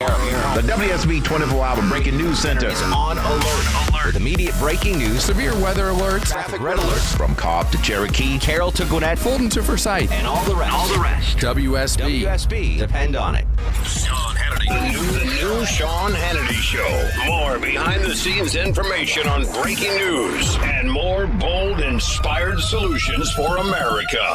The 0.00 0.62
WSB 0.62 1.24
24 1.24 1.64
Hour 1.66 1.88
Breaking 1.88 2.16
News 2.16 2.38
Center 2.38 2.68
is 2.68 2.80
on 2.82 3.18
alert. 3.18 3.44
Alert. 3.90 4.06
With 4.06 4.16
immediate 4.16 4.54
breaking 4.60 4.98
news, 4.98 5.24
severe 5.24 5.52
weather 5.60 5.86
alerts, 5.86 6.26
Traffic 6.26 6.60
red 6.60 6.78
alerts 6.78 7.16
from 7.16 7.34
Cobb 7.34 7.72
to 7.72 7.78
Cherokee, 7.78 8.38
Carroll 8.38 8.70
to 8.72 8.84
Gwinnett, 8.84 9.18
Fulton 9.18 9.48
to 9.50 9.60
Forsyth, 9.62 10.12
and 10.12 10.24
all 10.26 10.44
the 10.44 10.54
rest. 10.54 10.72
all 10.72 10.86
the 10.88 11.00
rest. 11.00 11.38
WSB. 11.38 12.22
WSB. 12.22 12.78
Depend 12.78 13.16
on 13.16 13.34
it. 13.34 13.44
Sean 13.84 14.36
Hannity. 14.36 14.68
The 14.68 15.48
new, 15.48 15.58
new 15.58 15.66
Sean 15.66 16.12
Hannity 16.12 16.52
Show. 16.54 17.26
More 17.26 17.58
behind 17.58 18.04
the 18.04 18.14
scenes 18.14 18.54
information 18.54 19.26
on 19.26 19.50
breaking 19.62 19.96
news 19.96 20.56
and 20.58 20.90
more 20.90 21.07
bold, 21.26 21.80
inspired 21.80 22.60
solutions 22.60 23.32
for 23.32 23.56
America. 23.58 24.34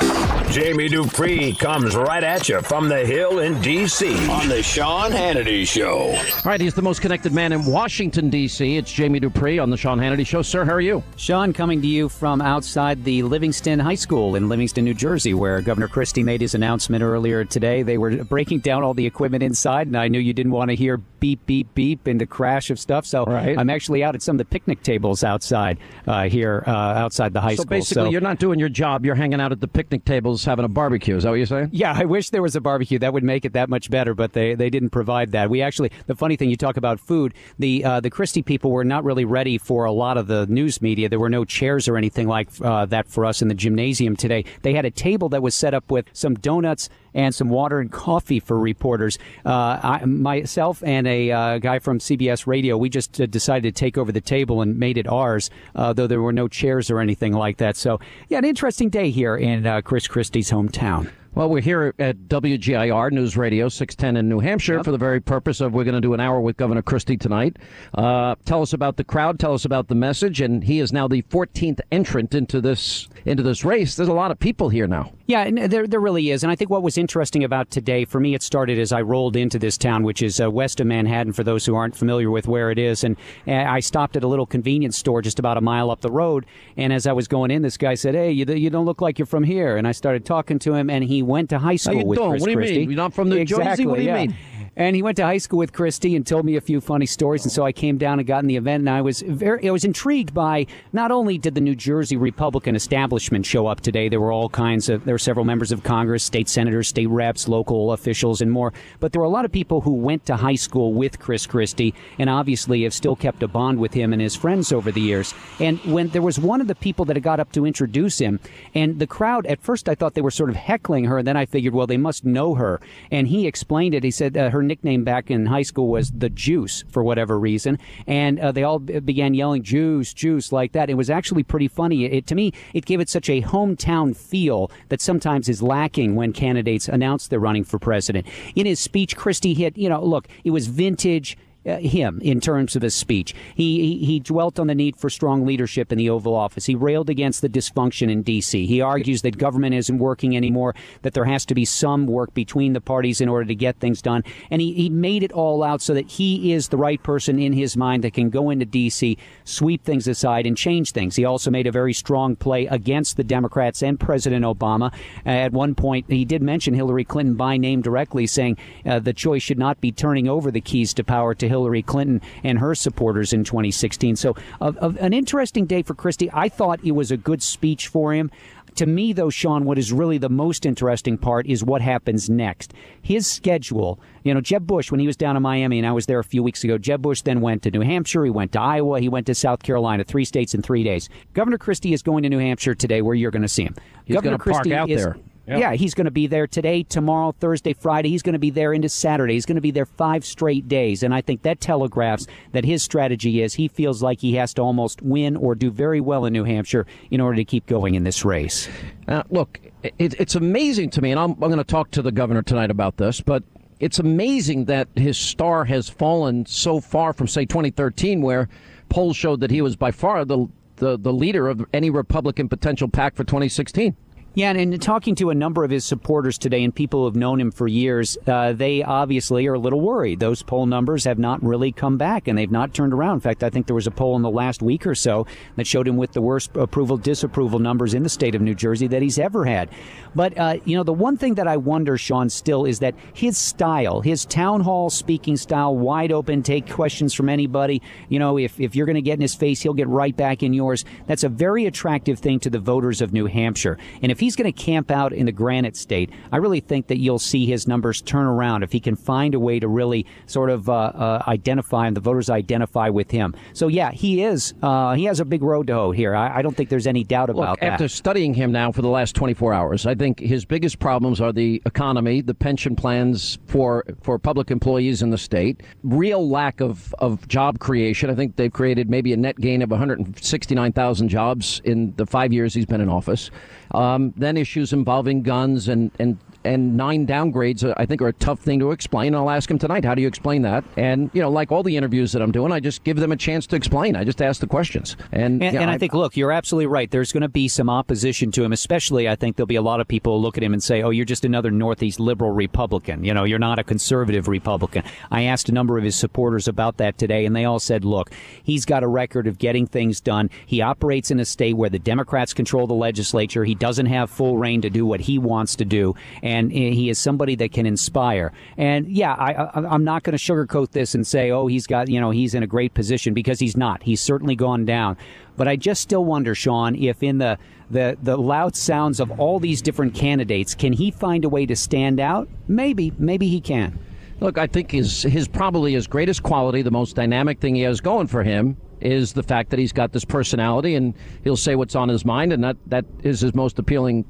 Jamie 0.52 0.90
Dupree 0.90 1.54
comes 1.54 1.96
right 1.96 2.24
at 2.24 2.50
you 2.50 2.62
from 2.62 2.90
the 2.90 3.06
Hill 3.06 3.40
in 3.40 3.60
D.C. 3.62 4.14
on 4.30 4.50
the 4.50 4.62
Sean 4.62 5.12
Hannity 5.12 5.66
Show. 5.68 6.10
All 6.12 6.42
right, 6.46 6.60
he's 6.62 6.74
the 6.74 6.82
most 6.82 7.02
connected 7.02 7.32
man 7.32 7.52
in 7.54 7.66
Washington, 7.66 8.30
D.C. 8.30 8.78
It's 8.78 8.92
Jamie 8.92 9.20
Dupree 9.20 9.60
on 9.60 9.70
the 9.70 9.78
Sean 9.78 9.98
Hannity 10.00 10.26
Show. 10.26 10.42
Sir, 10.42 10.66
how 10.66 10.74
are 10.74 10.82
you? 10.82 11.02
Sean, 11.16 11.54
coming 11.54 11.82
to 11.82 11.88
you 11.88 12.10
from 12.10 12.42
outside 12.42 13.04
the 13.04 13.24
Livingston 13.24 13.80
High 13.80 13.96
School 13.96 14.36
in 14.36 14.50
Livingston, 14.50 14.84
New 14.86 14.94
Jersey, 14.94 15.34
where 15.34 15.62
Governor 15.62 15.88
Christie 15.88 16.24
made 16.24 16.42
his 16.42 16.54
announcement 16.56 17.04
earlier 17.04 17.46
today. 17.46 17.84
They 17.84 17.98
were 17.98 18.24
breaking 18.24 18.60
down 18.60 18.84
all 18.84 18.94
the 18.94 19.06
equipment 19.06 19.42
inside, 19.44 19.88
and 19.88 19.98
I 19.98 20.08
knew 20.08 20.20
you 20.20 20.34
didn't 20.34 20.52
want 20.52 20.70
to 20.70 20.76
hear 20.76 20.98
beep, 20.98 21.46
beep, 21.46 21.74
beep 21.74 22.06
and 22.08 22.20
the 22.20 22.26
crash 22.26 22.70
of 22.70 22.80
stuff. 22.80 23.06
So 23.06 23.24
Right. 23.26 23.58
I'm 23.58 23.70
actually 23.70 24.04
out 24.04 24.14
at 24.16 24.22
some 24.22 24.36
of 24.36 24.38
the 24.40 24.46
picnic 24.46 24.84
tables 24.84 25.24
outside 25.24 25.78
uh, 26.08 26.24
here, 26.24 26.64
uh, 26.68 26.72
outside 26.84 27.34
the 27.34 27.42
high 27.42 27.56
school. 27.56 27.64
So 27.64 27.64
school. 27.64 27.78
basically, 27.78 28.10
you're 28.12 28.22
not 28.22 28.40
doing 28.40 28.60
your 28.60 28.70
job. 28.70 29.06
You're 29.06 29.16
hanging 29.16 29.40
out 29.42 29.52
at 29.52 29.62
the 29.62 29.68
picnic 29.68 30.06
tables 30.06 30.46
having 30.46 30.66
a 30.66 30.70
barbecue. 30.70 31.16
Is 31.16 31.24
that 31.24 31.30
what 31.30 31.36
you're 31.36 31.46
saying? 31.46 31.70
Yeah, 31.72 31.94
I 31.96 32.06
wish 32.06 32.30
there 32.30 32.42
was 32.42 32.56
a 32.56 32.62
barbecue. 32.62 33.00
That 33.00 33.14
would 33.14 33.24
make 33.24 33.46
it 33.46 33.54
that 33.54 33.70
much 33.70 33.90
better, 33.90 34.14
but 34.14 34.34
they, 34.34 34.56
they 34.56 34.70
didn't 34.70 34.90
provide 34.90 35.32
that. 35.32 35.50
We 35.50 35.62
actually, 35.62 35.92
the 36.08 36.16
funny 36.16 36.36
thing, 36.36 36.50
you 36.50 36.58
talk 36.58 36.78
about 36.78 37.00
food. 37.00 37.34
The 37.60 37.84
uh, 37.84 38.00
the 38.00 38.10
Christie 38.10 38.42
people 38.44 38.72
were 38.72 38.84
not 38.84 39.04
really 39.04 39.26
ready 39.26 39.58
for 39.58 39.86
a 39.86 39.92
lot 39.92 40.18
of 40.18 40.28
the 40.28 40.46
news 40.48 40.82
media. 40.82 41.10
There 41.10 41.20
were 41.20 41.30
no 41.30 41.46
chairs 41.46 41.88
or 41.88 41.98
anything 41.98 42.28
like 42.28 42.50
uh, 42.62 42.86
that 42.88 43.08
for 43.08 43.26
us 43.26 43.42
in 43.42 43.48
the 43.48 43.56
gymnasium 43.56 44.16
today. 44.16 44.46
They 44.62 44.74
had 44.74 44.86
a 44.86 44.92
table 44.92 45.30
that 45.30 45.42
was 45.42 45.56
set 45.56 45.74
up 45.74 45.92
with 45.92 46.06
some 46.14 46.36
donuts 46.36 46.90
and 47.14 47.34
some 47.34 47.50
water 47.50 47.80
and 47.80 47.92
coffee 47.92 48.40
for 48.40 48.60
reporters. 48.60 49.18
Uh, 49.46 49.80
I, 49.84 50.06
myself 50.06 50.84
and 50.84 51.08
a 51.08 51.32
uh, 51.32 51.58
guy 51.60 51.80
from 51.80 52.00
CBS 52.00 52.48
Radio, 52.48 52.78
we 52.78 52.90
just 52.90 53.20
uh, 53.22 53.26
decided 53.26 53.76
to 53.76 53.80
take 53.80 53.98
over 53.98 54.12
the 54.12 54.22
table 54.22 54.62
and 54.62 54.78
made 54.78 54.98
it 54.98 55.08
ours, 55.08 55.50
uh, 55.76 55.94
though 55.94 56.08
there 56.08 56.22
were 56.22 56.34
no 56.34 56.48
chairs 56.48 56.63
or 56.64 57.00
anything 57.00 57.34
like 57.34 57.58
that. 57.58 57.76
So, 57.76 58.00
yeah, 58.30 58.38
an 58.38 58.46
interesting 58.46 58.90
day 58.90 59.10
here 59.10 59.36
in 59.36 59.66
uh, 59.66 59.82
Chris 59.82 60.08
Christie's 60.08 60.50
hometown. 60.50 61.12
Well, 61.36 61.50
we're 61.50 61.62
here 61.62 61.96
at 61.98 62.16
WGIR 62.28 63.12
News 63.12 63.36
Radio 63.36 63.68
610 63.68 64.18
in 64.18 64.30
New 64.30 64.40
Hampshire 64.40 64.84
for 64.84 64.92
the 64.92 65.00
very 65.00 65.20
purpose 65.20 65.62
of 65.62 65.74
we're 65.74 65.84
going 65.84 65.96
to 65.96 66.02
do 66.02 66.14
an 66.14 66.20
hour 66.20 66.40
with 66.40 66.58
Governor 66.58 66.84
Christie 66.84 67.18
tonight. 67.18 67.58
Uh, 67.96 68.36
tell 68.46 68.62
us 68.62 68.72
about 68.72 68.98
the 68.98 69.04
crowd. 69.04 69.40
Tell 69.40 69.56
us 69.56 69.66
about 69.66 69.88
the 69.88 69.96
message. 69.96 70.42
And 70.42 70.64
he 70.64 70.80
is 70.80 70.94
now 70.94 71.08
the 71.08 71.24
14th 71.24 71.80
entrant 71.92 72.36
into 72.36 72.62
this 72.62 73.08
into 73.26 73.42
this 73.42 73.66
race. 73.66 73.96
There's 73.96 74.10
a 74.10 74.14
lot 74.14 74.30
of 74.30 74.38
people 74.38 74.70
here 74.70 74.86
now. 74.86 75.12
Yeah, 75.34 75.50
there 75.68 75.88
there 75.88 76.00
really 76.00 76.30
is, 76.30 76.44
and 76.44 76.52
I 76.52 76.56
think 76.56 76.70
what 76.70 76.84
was 76.84 76.96
interesting 76.96 77.44
about 77.44 77.72
today 77.72 78.06
for 78.06 78.20
me, 78.20 78.36
it 78.36 78.44
started 78.44 78.78
as 78.78 78.92
I 78.92 79.02
rolled 79.02 79.36
into 79.36 79.58
this 79.58 79.80
town, 79.80 80.04
which 80.04 80.22
is 80.22 80.40
uh, 80.40 80.52
west 80.52 80.80
of 80.80 80.86
Manhattan. 80.86 81.34
For 81.34 81.44
those 81.44 81.66
who 81.66 81.74
aren't 81.74 81.96
familiar 81.96 82.30
with 82.30 82.48
where 82.48 82.70
it 82.70 82.78
is, 82.78 83.04
and 83.04 83.18
I 83.48 83.80
stopped 83.80 84.16
at 84.16 84.24
a 84.24 84.28
little 84.28 84.46
convenience 84.46 84.96
store 84.96 85.24
just 85.24 85.40
about 85.40 85.58
a 85.58 85.62
mile 85.62 85.90
up 85.90 86.02
the 86.02 86.12
road. 86.12 86.46
And 86.78 86.94
as 86.94 87.08
I 87.08 87.14
was 87.14 87.28
going 87.28 87.50
in, 87.50 87.64
this 87.64 87.78
guy 87.78 87.96
said, 87.96 88.14
"Hey, 88.14 88.32
you, 88.32 88.46
you 88.46 88.70
don't 88.70 88.86
look 88.86 89.02
like 89.02 89.18
you're 89.18 89.26
from 89.26 89.44
here." 89.44 89.76
And 89.76 89.88
I 89.88 89.92
started 89.92 90.24
talking 90.24 90.60
to 90.60 90.76
him, 90.76 90.88
and 90.92 91.04
he 91.04 91.24
went 91.24 91.50
to 91.50 91.58
high 91.58 91.78
school 91.78 92.02
you 92.02 92.06
with? 92.06 92.20
Chris 92.20 92.40
What 92.40 92.46
do 92.46 92.52
you 92.52 92.58
mean? 92.58 92.92
You're 92.92 92.98
not 92.98 93.16
from 93.16 93.30
New 93.30 93.44
Jersey? 93.44 93.88
What 93.88 93.96
do 93.96 94.04
you 94.04 94.10
yeah. 94.10 94.28
mean? 94.28 94.36
And 94.76 94.96
he 94.96 95.02
went 95.02 95.18
to 95.18 95.26
high 95.26 95.38
school 95.38 95.60
with 95.60 95.74
Christie 95.74 96.16
and 96.16 96.26
told 96.26 96.46
me 96.46 96.56
a 96.56 96.62
few 96.62 96.82
funny 96.82 97.06
stories. 97.06 97.44
And 97.44 97.52
so 97.52 97.64
I 97.64 97.72
came 97.72 97.98
down 97.98 98.20
and 98.20 98.28
got 98.28 98.44
in 98.44 98.48
the 98.48 98.56
event, 98.56 98.82
and 98.82 98.90
I 98.90 99.02
was 99.02 99.22
very, 99.22 99.68
I 99.68 99.72
was 99.72 99.86
intrigued 99.86 100.34
by 100.34 100.66
not 100.92 101.12
only 101.12 101.38
did 101.38 101.56
the 101.56 101.62
New 101.62 101.76
Jersey 101.76 102.18
Republican 102.18 102.76
establishment 102.76 103.46
show 103.46 103.68
up 103.68 103.82
today. 103.82 104.10
There 104.10 104.20
were 104.22 104.32
all 104.32 104.50
kinds 104.50 104.90
of, 104.90 105.06
there 105.06 105.14
were 105.14 105.20
several 105.20 105.46
members 105.46 105.72
of 105.72 105.84
Congress, 105.84 106.24
state 106.24 106.50
senators, 106.50 106.88
state 106.88 107.10
reps, 107.10 107.48
local 107.48 107.92
officials, 107.92 108.42
and 108.42 108.52
more. 108.52 108.74
But 109.00 109.12
there 109.12 109.20
were 109.20 109.28
a 109.28 109.30
lot 109.30 109.46
of 109.46 109.52
people 109.52 109.82
who 109.82 109.94
went 109.94 110.26
to 110.26 110.36
high 110.36 110.56
school 110.56 110.94
with 110.94 111.20
Chris 111.20 111.46
Christie, 111.46 111.94
and 112.18 112.30
obviously 112.30 112.84
have 112.84 112.94
still 112.94 113.16
kept 113.16 113.44
a 113.44 113.48
bond 113.48 113.80
with 113.80 113.94
him 113.94 114.12
and 114.12 114.22
his 114.22 114.36
friends 114.36 114.72
over 114.72 114.92
the 114.92 115.02
years. 115.02 115.34
And 115.60 115.80
when 115.86 116.10
there 116.10 116.22
was 116.22 116.40
one 116.40 116.62
of 116.62 116.68
the 116.68 116.76
people 116.76 117.06
that 117.06 117.20
got 117.22 117.40
up 117.40 117.52
to 117.52 117.66
introduce 117.66 118.18
him, 118.18 118.40
and 118.74 118.98
the 118.98 119.08
crowd 119.08 119.46
at 119.46 119.62
first 119.62 119.88
I 119.88 119.96
thought 119.96 120.16
they 120.16 120.22
were 120.22 120.32
sort 120.32 120.50
of 120.50 120.56
heckling 120.56 121.06
her, 121.06 121.20
and 121.20 121.28
then 121.28 121.38
I 121.38 121.46
figured, 121.46 121.74
well, 121.74 121.88
they 121.88 121.98
must 121.98 122.26
know 122.26 122.56
her. 122.56 122.82
And 123.12 123.28
he 123.28 123.46
explained 123.46 123.94
it. 123.94 124.04
He 124.04 124.12
said 124.12 124.36
uh, 124.36 124.50
her 124.50 124.63
nickname 124.68 125.04
back 125.04 125.30
in 125.30 125.46
high 125.46 125.62
school 125.62 125.88
was 125.88 126.12
the 126.12 126.30
Juice 126.30 126.84
for 126.90 127.04
whatever 127.04 127.40
reason, 127.40 127.80
and 128.08 128.40
uh, 128.40 128.52
they 128.52 128.64
all 128.64 128.80
began 128.80 129.34
yelling 129.34 129.64
"Juice, 129.64 130.14
Juice" 130.14 130.52
like 130.52 130.72
that. 130.74 130.90
It 130.90 130.96
was 130.96 131.10
actually 131.10 131.44
pretty 131.44 131.68
funny. 131.68 132.06
It, 132.06 132.28
to 132.28 132.36
me, 132.36 132.52
it 132.74 132.86
gave 132.86 133.00
it 133.00 133.10
such 133.10 133.30
a 133.30 133.42
hometown 133.42 134.16
feel 134.16 134.72
that 134.90 135.02
sometimes 135.02 135.50
is 135.50 135.62
lacking 135.62 136.16
when 136.16 136.34
candidates 136.34 136.88
announce 136.88 137.28
they're 137.28 137.40
running 137.40 137.64
for 137.64 137.80
president. 137.80 138.28
In 138.56 138.66
his 138.66 138.80
speech, 138.80 139.16
Christie 139.16 139.54
hit, 139.54 139.78
you 139.78 139.90
know, 139.90 140.04
look, 140.04 140.28
it 140.44 140.52
was 140.52 140.68
vintage 140.68 141.38
uh, 141.66 141.78
him 141.78 142.20
in 142.22 142.40
terms 142.40 142.76
of 142.76 142.82
his 142.82 142.96
speech. 142.96 143.34
He, 143.56 143.98
he 143.98 144.06
he 144.06 144.20
dwelt 144.20 144.60
on 144.60 144.68
the 144.68 144.76
need 144.76 144.96
for 144.96 145.10
strong 145.10 145.46
leadership 145.46 145.92
in 145.92 145.98
the 145.98 146.10
Oval 146.10 146.36
Office. 146.36 146.66
He 146.66 146.76
railed 146.76 147.10
against 147.10 147.42
the 147.42 147.50
dysfunction 147.50 148.10
in 148.10 148.22
D.C. 148.22 148.66
He 148.66 148.82
argues 148.82 149.22
that 149.22 149.38
government 149.38 149.76
isn't 149.76 149.98
working 149.98 150.36
anymore, 150.36 150.76
that 151.02 151.14
there 151.14 151.26
has 151.26 151.46
to 151.46 151.56
be 151.56 151.66
some 151.66 152.06
work 152.06 152.34
between 152.34 152.74
the 152.74 152.82
parties 152.82 153.22
in 153.22 153.30
order 153.30 153.46
to 153.46 153.56
get 153.56 153.78
things 153.80 154.02
done. 154.02 154.24
And 154.52 154.62
he, 154.62 154.74
he 154.74 154.90
made 154.90 155.24
it 155.24 155.32
all 155.32 155.64
out 155.64 155.82
so 155.82 155.94
that 155.94 156.10
he 156.10 156.54
is 156.54 156.68
the 156.68 156.78
right 156.78 157.02
person 157.02 157.40
in 157.40 157.54
his 157.54 157.78
mind 157.78 158.04
that 158.04 158.14
can 158.14 158.30
go 158.30 158.50
into 158.50 158.66
D.C., 158.66 159.18
sweep 159.46 159.84
things 159.84 160.08
aside, 160.08 160.46
and 160.46 160.58
change 160.58 160.92
things. 160.92 161.16
He 161.16 161.26
also 161.26 161.52
made 161.52 161.68
a 161.68 161.72
very 161.72 161.94
strong 161.94 162.36
play 162.36 162.66
against 162.68 163.18
the 163.18 163.24
Democrats 163.24 163.82
and 163.82 164.00
President 164.00 164.46
Obama. 164.46 164.94
At 165.26 165.54
one 165.54 165.76
point, 165.76 166.06
he 166.10 166.26
did 166.26 166.42
mention 166.42 166.74
Hillary 166.74 167.06
Clinton 167.06 167.36
by 167.36 167.58
name 167.58 167.82
directly, 167.82 168.28
saying 168.28 168.58
uh, 168.86 169.00
the 169.00 169.14
choice 169.14 169.44
should 169.44 169.60
not 169.60 169.80
be 169.82 169.92
turning 169.92 170.28
over 170.28 170.52
the 170.52 170.62
keys 170.62 170.94
to 170.96 171.04
power 171.04 171.34
to 171.36 171.48
Hillary 171.54 171.84
Clinton 171.84 172.20
and 172.44 172.58
her 172.58 172.74
supporters 172.74 173.32
in 173.32 173.44
2016. 173.44 174.16
So, 174.16 174.36
uh, 174.60 174.74
uh, 174.82 174.94
an 175.00 175.14
interesting 175.14 175.66
day 175.66 175.84
for 175.84 175.94
Christie. 175.94 176.30
I 176.34 176.50
thought 176.50 176.80
it 176.84 176.92
was 176.94 177.12
a 177.12 177.18
good 177.18 177.44
speech 177.44 177.88
for 177.88 178.12
him. 178.14 178.32
To 178.78 178.88
me, 178.88 179.14
though, 179.14 179.30
Sean, 179.30 179.66
what 179.66 179.78
is 179.78 179.94
really 179.94 180.18
the 180.18 180.30
most 180.30 180.66
interesting 180.66 181.16
part 181.16 181.46
is 181.46 181.64
what 181.64 181.82
happens 181.82 182.28
next. 182.28 182.74
His 183.04 183.28
schedule. 183.28 184.00
You 184.24 184.34
know, 184.34 184.42
Jeb 184.42 184.66
Bush, 184.66 184.90
when 184.90 185.00
he 185.00 185.06
was 185.06 185.16
down 185.16 185.38
in 185.38 185.44
Miami, 185.44 185.78
and 185.78 185.86
I 185.86 185.92
was 185.92 186.08
there 186.08 186.18
a 186.18 186.24
few 186.24 186.42
weeks 186.42 186.64
ago, 186.64 186.80
Jeb 186.80 187.02
Bush 187.04 187.22
then 187.22 187.40
went 187.40 187.62
to 187.64 187.72
New 187.72 187.82
Hampshire, 187.82 188.24
he 188.26 188.32
went 188.32 188.52
to 188.54 188.60
Iowa, 188.60 189.00
he 189.00 189.10
went 189.10 189.28
to 189.28 189.36
South 189.36 189.62
Carolina, 189.62 190.04
three 190.04 190.26
states 190.26 190.56
in 190.56 190.64
three 190.64 190.84
days. 190.84 191.08
Governor 191.34 191.60
Christie 191.60 191.94
is 191.94 192.02
going 192.02 192.24
to 192.24 192.30
New 192.30 192.40
Hampshire 192.40 192.74
today, 192.74 193.04
where 193.04 193.14
you're 193.14 193.30
going 193.30 193.44
to 193.44 193.48
see 193.48 193.64
him. 193.64 193.76
He's 194.06 194.16
Governor 194.16 194.40
gonna 194.40 194.54
park 194.54 194.72
out 194.72 194.90
is- 194.90 195.04
there. 195.04 195.18
Yeah. 195.46 195.58
yeah, 195.58 195.74
he's 195.74 195.94
going 195.94 196.06
to 196.06 196.12
be 196.12 196.28
there 196.28 196.48
today, 196.48 196.84
tomorrow, 196.84 197.34
Thursday, 197.38 197.74
Friday. 197.74 198.10
He's 198.10 198.22
going 198.22 198.34
to 198.34 198.40
be 198.40 198.50
there 198.50 198.72
into 198.72 198.88
Saturday. 198.88 199.34
He's 199.34 199.46
going 199.46 199.58
to 199.58 199.62
be 199.62 199.72
there 199.72 199.86
five 199.86 200.24
straight 200.24 200.70
days. 200.70 201.04
And 201.04 201.14
I 201.14 201.20
think 201.20 201.42
that 201.42 201.60
telegraphs 201.60 202.28
that 202.54 202.64
his 202.64 202.82
strategy 202.82 203.42
is 203.42 203.56
he 203.56 203.68
feels 203.68 204.02
like 204.02 204.22
he 204.22 204.36
has 204.36 204.54
to 204.54 204.62
almost 204.62 205.02
win 205.02 205.36
or 205.36 205.54
do 205.54 205.70
very 205.70 206.00
well 206.00 206.24
in 206.26 206.32
New 206.32 206.46
Hampshire 206.46 206.86
in 207.12 207.20
order 207.20 207.36
to 207.36 207.46
keep 207.46 207.66
going 207.66 207.96
in 207.96 208.06
this 208.06 208.24
race. 208.24 208.70
Uh, 209.10 209.24
look, 209.30 209.60
it, 209.84 210.16
it's 210.18 210.36
amazing 210.36 210.90
to 210.92 211.02
me, 211.02 211.12
and 211.12 211.20
I'm, 211.20 211.32
I'm 211.32 211.40
going 211.40 211.58
to 211.58 211.66
talk 211.66 211.92
to 211.92 212.02
the 212.02 212.12
governor 212.12 212.42
tonight 212.42 212.72
about 212.72 212.96
this, 212.96 213.20
but 213.20 213.44
it's 213.82 214.00
amazing 214.00 214.66
that 214.66 214.88
his 214.96 215.18
star 215.18 215.66
has 215.66 215.90
fallen 215.90 216.46
so 216.46 216.80
far 216.80 217.12
from, 217.12 217.28
say, 217.28 217.44
2013, 217.44 218.22
where 218.22 218.48
polls 218.88 219.18
showed 219.18 219.42
that 219.42 219.52
he 219.52 219.62
was 219.62 219.76
by 219.76 219.92
far 219.92 220.24
the, 220.24 220.48
the, 220.78 220.98
the 220.98 221.12
leader 221.12 221.50
of 221.50 221.66
any 221.74 221.90
Republican 221.90 222.48
potential 222.48 222.88
pack 222.88 223.14
for 223.14 223.26
2016. 223.26 223.94
Yeah, 224.36 224.50
and 224.50 224.74
in 224.74 224.80
talking 224.80 225.14
to 225.16 225.30
a 225.30 225.36
number 225.36 225.64
of 225.64 225.70
his 225.70 225.86
supporters 225.86 226.40
today 226.40 226.64
and 226.64 226.74
people 226.74 227.02
who 227.02 227.06
have 227.06 227.16
known 227.16 227.40
him 227.40 227.52
for 227.52 227.68
years, 227.68 228.18
uh, 228.26 228.54
they 228.54 228.82
obviously 228.82 229.46
are 229.46 229.54
a 229.54 229.60
little 229.60 229.80
worried. 229.80 230.20
Those 230.20 230.42
poll 230.42 230.66
numbers 230.66 231.04
have 231.04 231.20
not 231.20 231.44
really 231.44 231.72
come 231.72 232.00
back 232.00 232.28
and 232.28 232.36
they've 232.36 232.50
not 232.50 232.74
turned 232.74 232.94
around. 232.94 233.18
In 233.18 233.20
fact, 233.20 233.44
I 233.44 233.52
think 233.52 233.68
there 233.68 233.76
was 233.76 233.86
a 233.86 233.92
poll 233.92 234.16
in 234.16 234.24
the 234.24 234.32
last 234.32 234.64
week 234.64 234.88
or 234.88 234.96
so 234.96 235.28
that 235.56 235.68
showed 235.68 235.88
him 235.88 235.98
with 235.98 236.14
the 236.14 236.22
worst 236.22 236.50
approval 236.56 236.98
disapproval 236.98 237.60
numbers 237.60 237.94
in 237.94 238.02
the 238.02 238.10
state 238.10 238.34
of 238.34 238.42
New 238.42 238.56
Jersey 238.56 238.88
that 238.88 239.04
he's 239.04 239.20
ever 239.20 239.46
had. 239.46 239.70
But, 240.16 240.36
uh, 240.36 240.58
you 240.66 240.76
know, 240.76 240.84
the 240.84 240.94
one 240.94 241.16
thing 241.16 241.36
that 241.36 241.48
I 241.48 241.58
wonder, 241.58 241.96
Sean, 241.96 242.28
still 242.28 242.66
is 242.66 242.80
that 242.80 242.96
his 243.14 243.38
style, 243.38 244.02
his 244.02 244.26
town 244.26 244.62
hall 244.62 244.90
speaking 244.90 245.38
style, 245.38 245.78
wide 245.78 246.12
open, 246.12 246.42
take 246.42 246.68
questions 246.68 247.14
from 247.14 247.30
anybody. 247.30 247.84
You 248.10 248.18
know, 248.18 248.40
if, 248.40 248.60
if 248.60 248.76
you're 248.76 248.88
going 248.88 248.96
to 248.96 249.02
get 249.04 249.14
in 249.14 249.22
his 249.22 249.36
face, 249.36 249.62
he'll 249.62 249.74
get 249.76 249.88
right 249.88 250.16
back 250.16 250.42
in 250.42 250.54
yours. 250.54 250.86
That's 251.06 251.24
a 251.24 251.30
very 251.30 251.68
attractive 251.68 252.18
thing 252.18 252.40
to 252.40 252.50
the 252.50 252.60
voters 252.60 253.00
of 253.00 253.14
New 253.14 253.28
Hampshire. 253.28 253.78
And 254.02 254.12
if 254.12 254.23
he's 254.24 254.38
going 254.38 254.52
to 254.52 254.58
camp 254.58 254.90
out 254.90 255.12
in 255.12 255.26
the 255.26 255.32
Granite 255.32 255.76
State, 255.76 256.10
I 256.32 256.38
really 256.38 256.62
think 256.62 256.88
that 256.88 256.98
you'll 256.98 257.20
see 257.20 257.46
his 257.46 257.68
numbers 257.68 258.02
turn 258.02 258.26
around 258.26 258.64
if 258.64 258.72
he 258.72 258.80
can 258.80 258.96
find 258.96 259.36
a 259.36 259.40
way 259.40 259.60
to 259.60 259.68
really 259.68 260.06
sort 260.28 260.50
of 260.50 260.70
uh, 260.70 260.74
uh, 260.74 261.24
identify 261.28 261.88
and 261.88 261.96
the 261.96 262.02
voters 262.02 262.30
identify 262.30 262.88
with 262.88 263.12
him. 263.12 263.36
So 263.52 263.68
yeah, 263.68 263.92
he 263.92 264.24
is. 264.24 264.54
Uh, 264.64 264.94
he 264.94 265.04
has 265.06 265.20
a 265.20 265.26
big 265.26 265.44
road 265.44 265.68
to 265.68 265.74
hoe 265.74 265.92
here. 265.92 266.16
I, 266.16 266.38
I 266.38 266.42
don't 266.42 266.56
think 266.56 266.70
there's 266.70 266.88
any 266.88 267.04
doubt 267.04 267.30
about 267.30 267.50
Look, 267.50 267.60
that. 267.60 267.74
After 267.74 267.88
studying 267.90 268.34
him 268.34 268.52
now 268.52 268.72
for 268.72 268.82
the 268.82 268.88
last 268.88 269.14
24 269.16 269.54
hours, 269.54 269.86
I 269.86 269.96
think 269.96 270.20
his 270.20 270.46
biggest 270.46 270.80
problems 270.80 271.20
are 271.20 271.34
the 271.34 271.62
economy, 271.66 272.22
the 272.22 272.34
pension 272.34 272.76
plans 272.76 273.38
for 273.48 273.84
for 274.02 274.18
public 274.18 274.52
employees 274.52 275.02
in 275.02 275.10
the 275.10 275.18
state, 275.18 275.62
real 275.84 276.30
lack 276.30 276.62
of, 276.62 276.96
of 277.00 277.28
job 277.28 277.60
creation. 277.60 278.10
I 278.10 278.16
think 278.16 278.38
they've 278.38 278.52
created 278.52 278.90
maybe 278.90 279.12
a 279.12 279.18
net 279.18 279.38
gain 279.38 279.62
of 279.62 279.70
169,000 279.70 281.10
jobs 281.10 281.62
in 281.66 281.94
the 281.98 282.06
five 282.06 282.32
years 282.32 282.54
he's 282.54 282.66
been 282.66 282.80
in 282.80 282.90
office. 282.90 283.30
Um, 283.74 284.13
then 284.16 284.38
issues 284.38 284.74
involving 284.74 285.24
guns 285.24 285.68
and, 285.68 285.92
and 286.00 286.18
and 286.44 286.76
nine 286.78 287.06
downgrades, 287.08 287.68
uh, 287.68 287.74
I 287.78 287.86
think, 287.86 288.02
are 288.02 288.08
a 288.08 288.14
tough 288.14 288.40
thing 288.40 288.60
to 288.60 288.72
explain. 288.72 289.16
I'll 289.16 289.30
ask 289.30 289.50
him 289.50 289.60
tonight, 289.60 289.86
how 289.86 289.96
do 289.96 290.02
you 290.02 290.08
explain 290.08 290.42
that? 290.44 290.64
And, 290.78 291.10
you 291.14 291.22
know, 291.22 291.30
like 291.30 291.52
all 291.52 291.64
the 291.64 291.78
interviews 291.78 292.12
that 292.12 292.22
I'm 292.22 292.32
doing, 292.32 292.52
I 292.52 292.60
just 292.60 292.84
give 292.84 292.98
them 292.98 293.12
a 293.12 293.18
chance 293.18 293.48
to 293.48 293.56
explain. 293.56 293.96
I 293.96 294.04
just 294.04 294.22
ask 294.22 294.42
the 294.42 294.48
questions. 294.48 294.96
And, 295.12 295.42
and, 295.42 295.44
you 295.44 295.52
know, 295.54 295.62
and 295.62 295.72
I, 295.72 295.76
I, 295.76 295.78
think, 295.78 295.94
look, 295.94 296.18
you're 296.18 296.32
absolutely 296.32 296.68
right. 296.68 296.90
There's 296.90 297.12
going 297.12 297.22
to 297.22 297.30
be 297.30 297.48
some 297.48 297.70
opposition 297.70 298.32
to 298.32 298.44
him, 298.44 298.52
especially 298.52 299.08
I 299.08 299.16
think 299.16 299.36
there'll 299.36 299.48
be 299.48 299.56
a 299.56 299.62
lot 299.62 299.80
of 299.80 299.88
people 299.88 300.22
look 300.22 300.38
at 300.38 300.44
him 300.44 300.54
and 300.54 300.64
say, 300.64 300.82
oh, 300.82 300.90
you're 300.90 301.06
just 301.06 301.26
another 301.26 301.52
Northeast 301.52 302.00
liberal 302.00 302.32
Republican. 302.32 303.04
You 303.04 303.14
know, 303.14 303.24
you're 303.24 303.40
not 303.40 303.60
a 303.60 303.64
conservative 303.64 304.28
Republican. 304.28 304.84
I 305.12 305.24
asked 305.24 305.50
a 305.50 305.54
number 305.54 305.78
of 305.78 305.84
his 305.84 305.96
supporters 305.96 306.48
about 306.48 306.78
that 306.78 306.98
today, 306.98 307.26
and 307.26 307.36
they 307.36 307.46
all 307.46 307.60
said, 307.60 307.86
look, 307.86 308.12
he's 308.44 308.66
got 308.66 308.84
a 308.84 308.88
record 308.88 309.28
of 309.28 309.38
getting 309.38 309.68
things 309.68 310.02
done. 310.02 310.30
He 310.46 310.62
operates 310.62 311.12
in 311.12 311.20
a 311.20 311.26
state 311.26 311.54
where 311.54 311.70
the 311.70 311.80
Democrats 311.80 312.34
control 312.34 312.68
the 312.68 312.74
legislature. 312.74 313.44
He 313.44 313.56
doesn't 313.56 313.86
have 313.86 314.10
full 314.10 314.38
rein 314.38 314.62
to 314.62 314.70
do 314.70 314.86
what 314.86 315.02
he 315.02 315.18
wants 315.18 315.56
to 315.58 315.66
do. 315.66 315.96
And 316.22 316.33
he 316.52 316.90
is 316.90 317.00
somebody 317.00 317.36
that 317.36 317.52
can 317.52 317.66
inspire. 317.66 318.32
And 318.58 318.88
yeah, 318.90 319.14
I, 319.14 319.74
am 319.74 319.84
not 319.84 320.04
going 320.04 320.18
to 320.18 320.24
sugarcoat 320.24 320.72
this 320.72 320.96
and 320.96 321.06
say, 321.06 321.32
oh, 321.32 321.48
he's 321.48 321.68
got, 321.68 321.90
you 321.90 322.00
know, 322.00 322.12
he's 322.12 322.34
in 322.34 322.44
a 322.44 322.48
great 322.48 322.74
position 322.74 323.14
because 323.14 323.40
he's 323.40 323.58
not. 323.58 323.84
He's 323.84 324.02
certainly 324.02 324.36
gone 324.36 324.66
down. 324.66 324.98
But 325.36 325.48
I 325.48 325.56
just 325.56 325.82
still 325.82 326.06
wonder, 326.06 326.36
Sean, 326.36 326.76
if 326.76 327.02
in 327.02 327.18
the, 327.18 327.38
the, 327.70 327.98
the 328.02 328.18
loud 328.18 328.56
sounds 328.56 329.00
of 329.00 329.20
all 329.20 329.40
these 329.40 329.62
different 329.62 329.96
candidates, 329.96 330.54
can 330.54 330.74
he 330.74 330.92
find 330.92 331.26
a 331.26 331.30
way 331.30 331.46
to 331.46 331.56
stand 331.56 332.00
out? 332.00 332.28
Maybe, 332.48 332.94
maybe 332.98 333.28
he 333.28 333.42
can. 333.42 333.80
Look, 334.20 334.38
I 334.38 334.48
think 334.48 334.72
his 334.72 335.04
his 335.04 335.28
probably 335.28 335.74
his 335.74 335.86
greatest 335.86 336.24
quality, 336.24 336.62
the 336.62 336.72
most 336.72 336.96
dynamic 336.96 337.40
thing 337.40 337.56
he 337.56 337.62
has 337.64 337.82
going 337.82 338.08
for 338.08 338.24
him, 338.24 338.56
is 338.80 339.12
the 339.12 339.24
fact 339.24 339.50
that 339.50 339.60
he's 339.60 339.74
got 339.74 339.92
this 339.92 340.06
personality 340.06 340.76
and 340.76 340.94
he'll 341.24 341.36
say 341.36 341.56
what's 341.56 341.76
on 341.76 341.90
his 341.90 342.06
mind, 342.06 342.32
and 342.32 342.44
that 342.44 342.56
that 342.68 342.86
is 343.02 343.20
his 343.20 343.34
most 343.34 343.60
appealing 343.60 344.06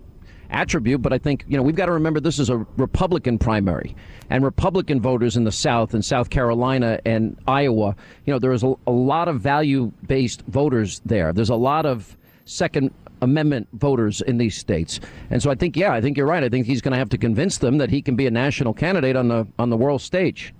attribute, 0.53 1.01
but 1.01 1.11
I 1.11 1.17
think, 1.17 1.43
you 1.47 1.57
know, 1.57 1.63
we've 1.63 1.75
got 1.75 1.87
to 1.87 1.91
remember 1.91 2.19
this 2.19 2.39
is 2.39 2.49
a 2.49 2.57
Republican 2.77 3.37
primary. 3.37 3.95
And 4.29 4.43
Republican 4.43 5.01
voters 5.01 5.35
in 5.35 5.43
the 5.43 5.51
South 5.51 5.93
and 5.93 6.03
South 6.03 6.29
Carolina 6.29 6.99
and 7.05 7.37
Iowa, 7.47 7.95
you 8.25 8.33
know, 8.33 8.39
there 8.39 8.53
is 8.53 8.63
a, 8.63 8.73
a 8.87 8.91
lot 8.91 9.27
of 9.27 9.41
value 9.41 9.91
based 10.07 10.41
voters 10.43 11.01
there. 11.05 11.33
There's 11.33 11.49
a 11.49 11.55
lot 11.55 11.85
of 11.85 12.17
Second 12.45 12.93
Amendment 13.21 13.67
voters 13.73 14.21
in 14.21 14.37
these 14.37 14.57
states. 14.57 14.99
And 15.29 15.41
so 15.41 15.49
I 15.49 15.55
think, 15.55 15.77
yeah, 15.77 15.93
I 15.93 16.01
think 16.01 16.17
you're 16.17 16.27
right. 16.27 16.43
I 16.43 16.49
think 16.49 16.65
he's 16.65 16.81
going 16.81 16.91
to 16.91 16.97
have 16.97 17.09
to 17.09 17.17
convince 17.17 17.57
them 17.57 17.77
that 17.77 17.89
he 17.89 18.01
can 18.01 18.15
be 18.15 18.27
a 18.27 18.31
national 18.31 18.73
candidate 18.73 19.15
on 19.15 19.29
the 19.29 19.47
on 19.57 19.69
the 19.69 19.77
world 19.77 20.01
stage. 20.01 20.53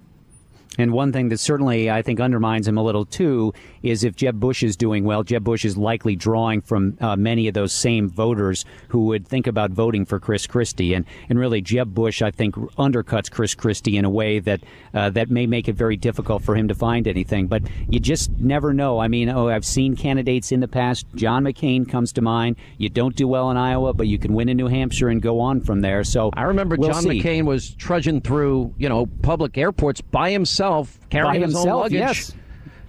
And 0.78 0.92
one 0.92 1.12
thing 1.12 1.30
that 1.30 1.40
certainly 1.40 1.92
I 1.92 2.02
think 2.02 2.20
undermines 2.20 2.68
him 2.68 2.78
a 2.78 2.84
little 2.84 3.06
too 3.06 3.54
is 3.84 4.04
if 4.04 4.16
Jeb 4.16 4.40
Bush 4.40 4.64
is 4.64 4.75
doing 4.75 5.04
well, 5.04 5.24
Jeb 5.24 5.44
Bush 5.44 5.66
is 5.66 5.78
likely 5.78 6.16
drawing 6.16 6.62
from 6.62 6.98
uh, 7.00 7.16
many 7.16 7.48
of 7.48 7.54
those 7.54 7.72
same 7.72 8.10
voters 8.10 8.66
who 8.88 9.06
would 9.06 9.28
think 9.28 9.46
about 9.46 9.72
voting 9.72 10.06
for 10.06 10.20
Chris 10.20 10.48
Christie. 10.48 10.94
And 10.94 11.06
and 11.30 11.38
really, 11.38 11.62
Jeb 11.62 11.94
Bush 11.94 12.22
I 12.22 12.31
think 12.31 12.56
undercuts 12.56 13.30
Chris 13.30 13.54
Christie 13.54 13.98
in 13.98 14.06
a 14.06 14.10
way 14.10 14.40
that 14.40 14.62
uh, 14.94 15.10
that 15.12 15.30
may 15.30 15.46
make 15.46 15.68
it 15.68 15.75
very 15.75 15.96
difficult 15.96 16.44
for 16.44 16.56
him 16.56 16.68
to 16.68 16.76
find 16.76 17.08
anything. 17.08 17.48
But 17.48 17.64
you 17.88 18.00
just 18.00 18.31
never 18.40 18.74
know. 18.74 19.00
I 19.00 19.08
mean, 19.08 19.30
oh, 19.30 19.50
I've 19.50 19.66
seen 19.66 19.96
candidates 19.96 20.52
in 20.52 20.60
the 20.60 20.68
past. 20.68 21.06
John 21.14 21.44
McCain 21.44 21.88
comes 21.88 22.12
to 22.14 22.22
mind. 22.22 22.56
You 22.78 22.90
don't 22.90 23.16
do 23.16 23.28
well 23.28 23.52
in 23.52 23.58
Iowa, 23.58 23.94
but 23.94 24.08
you 24.08 24.18
can 24.18 24.34
win 24.34 24.50
in 24.50 24.58
New 24.58 24.68
Hampshire 24.68 25.10
and 25.10 25.22
go 25.22 25.40
on 25.40 25.62
from 25.62 25.81
there. 25.81 26.04
So 26.04 26.31
I 26.34 26.44
remember 26.44 26.78
we'll 26.78 26.90
John 26.90 27.04
see. 27.04 27.22
McCain 27.22 27.46
was 27.46 27.76
trudging 27.76 28.22
through 28.22 28.74
you 28.80 28.90
know 28.90 29.06
public 29.22 29.56
airports 29.58 30.02
by 30.02 30.31
himself 30.31 30.62
himself 30.63 31.00
carrying 31.10 31.42
his 31.42 31.54
himself, 31.54 31.68
own 31.68 31.81
luggage. 31.81 31.94
yes. 31.94 32.33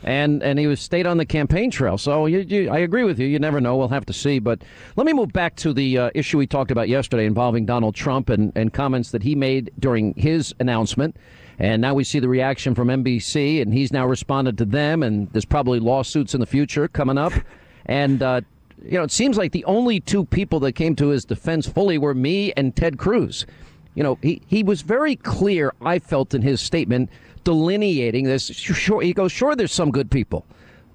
And 0.03 0.43
and 0.43 0.59
he 0.59 0.67
was 0.67 0.81
stayed 0.81 1.06
on 1.06 1.17
the 1.17 1.25
campaign 1.25 1.71
trail. 1.71 1.97
So 1.97 2.26
you, 2.26 2.41
you, 2.41 2.71
I 2.71 2.79
agree 2.79 3.05
with 3.05 3.19
you. 3.19 3.26
You 3.26 3.38
never 3.38 3.59
know. 3.59 3.76
We'll 3.76 3.88
have 3.88 4.05
to 4.06 4.12
see. 4.12 4.38
But 4.38 4.62
let 4.97 5.06
me 5.06 5.15
move 5.15 5.32
back 5.32 5.56
to 5.56 5.73
the 5.73 5.99
uh, 5.99 6.11
issue 6.15 6.37
we 6.37 6.47
talked 6.47 6.71
about 6.71 6.91
yesterday 6.91 7.25
involving 7.25 7.65
Donald 7.65 7.94
Trump 7.94 8.29
and, 8.29 8.53
and 8.55 8.71
comments 8.71 9.12
that 9.12 9.23
he 9.23 9.35
made 9.35 9.73
during 9.79 10.12
his 10.15 10.55
announcement. 10.61 11.17
And 11.59 11.81
now 11.81 11.94
we 11.94 12.05
see 12.05 12.19
the 12.19 12.29
reaction 12.29 12.75
from 12.75 12.88
NBC, 12.88 13.62
and 13.62 13.73
he's 13.73 13.93
now 13.93 14.06
responded 14.06 14.59
to 14.59 14.67
them. 14.67 15.03
And 15.03 15.31
there's 15.32 15.47
probably 15.47 15.81
lawsuits 15.81 16.35
in 16.35 16.41
the 16.41 16.47
future 16.47 16.87
coming 16.87 17.17
up. 17.17 17.32
And 17.87 18.23
uh, 18.23 18.43
you 18.85 18.99
know, 18.99 19.05
it 19.05 19.11
seems 19.11 19.38
like 19.38 19.53
the 19.53 19.65
only 19.65 20.00
two 20.00 20.27
people 20.27 20.61
that 20.61 20.73
came 20.73 20.94
to 20.97 21.09
his 21.09 21.25
defense 21.25 21.67
fully 21.67 21.97
were 21.97 22.12
me 22.15 22.53
and 22.59 22.77
Ted 22.77 22.99
Cruz. 22.99 23.47
You 23.94 24.02
know, 24.02 24.19
he, 24.23 24.43
he 24.46 24.62
was 24.62 24.82
very 24.82 25.17
clear, 25.17 25.73
I 25.81 25.99
felt, 25.99 26.35
in 26.35 26.43
his 26.43 26.61
statement 26.61 27.11
delineating 27.44 28.25
this. 28.25 28.46
Sure, 28.46 29.00
he 29.00 29.12
goes, 29.12 29.31
sure, 29.31 29.55
there's 29.55 29.73
some 29.73 29.91
good 29.91 30.11
people. 30.11 30.44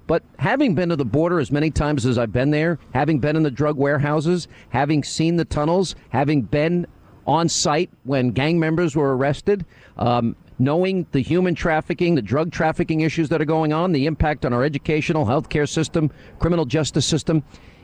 But 0.06 0.24
having 0.38 0.74
been 0.74 0.88
to 0.88 0.96
the 0.96 1.04
border 1.04 1.38
as 1.38 1.52
many 1.52 1.70
times 1.70 2.04
as 2.04 2.18
I've 2.18 2.32
been 2.32 2.50
there, 2.50 2.78
having 2.92 3.20
been 3.20 3.36
in 3.36 3.44
the 3.44 3.50
drug 3.50 3.76
warehouses, 3.76 4.48
having 4.70 5.04
seen 5.04 5.36
the 5.36 5.44
tunnels, 5.44 5.94
having 6.08 6.42
been 6.42 6.86
on 7.26 7.48
site 7.48 7.90
when 8.02 8.32
gang 8.32 8.58
members 8.58 8.96
were 8.96 9.16
arrested, 9.16 9.64
um, 9.98 10.34
knowing 10.58 11.06
the 11.12 11.20
human 11.20 11.54
trafficking, 11.54 12.16
the 12.16 12.22
drug 12.22 12.50
trafficking 12.50 13.02
issues 13.02 13.28
that 13.28 13.40
are 13.40 13.46
going 13.46 13.72
on, 13.72 13.92
the 13.92 14.06
impact 14.06 14.44
on 14.44 14.52
our 14.52 14.64
educational, 14.64 15.24
healthcare 15.24 15.68
system, 15.68 16.10
criminal 16.40 16.64
justice 16.64 17.06
system, 17.06 17.42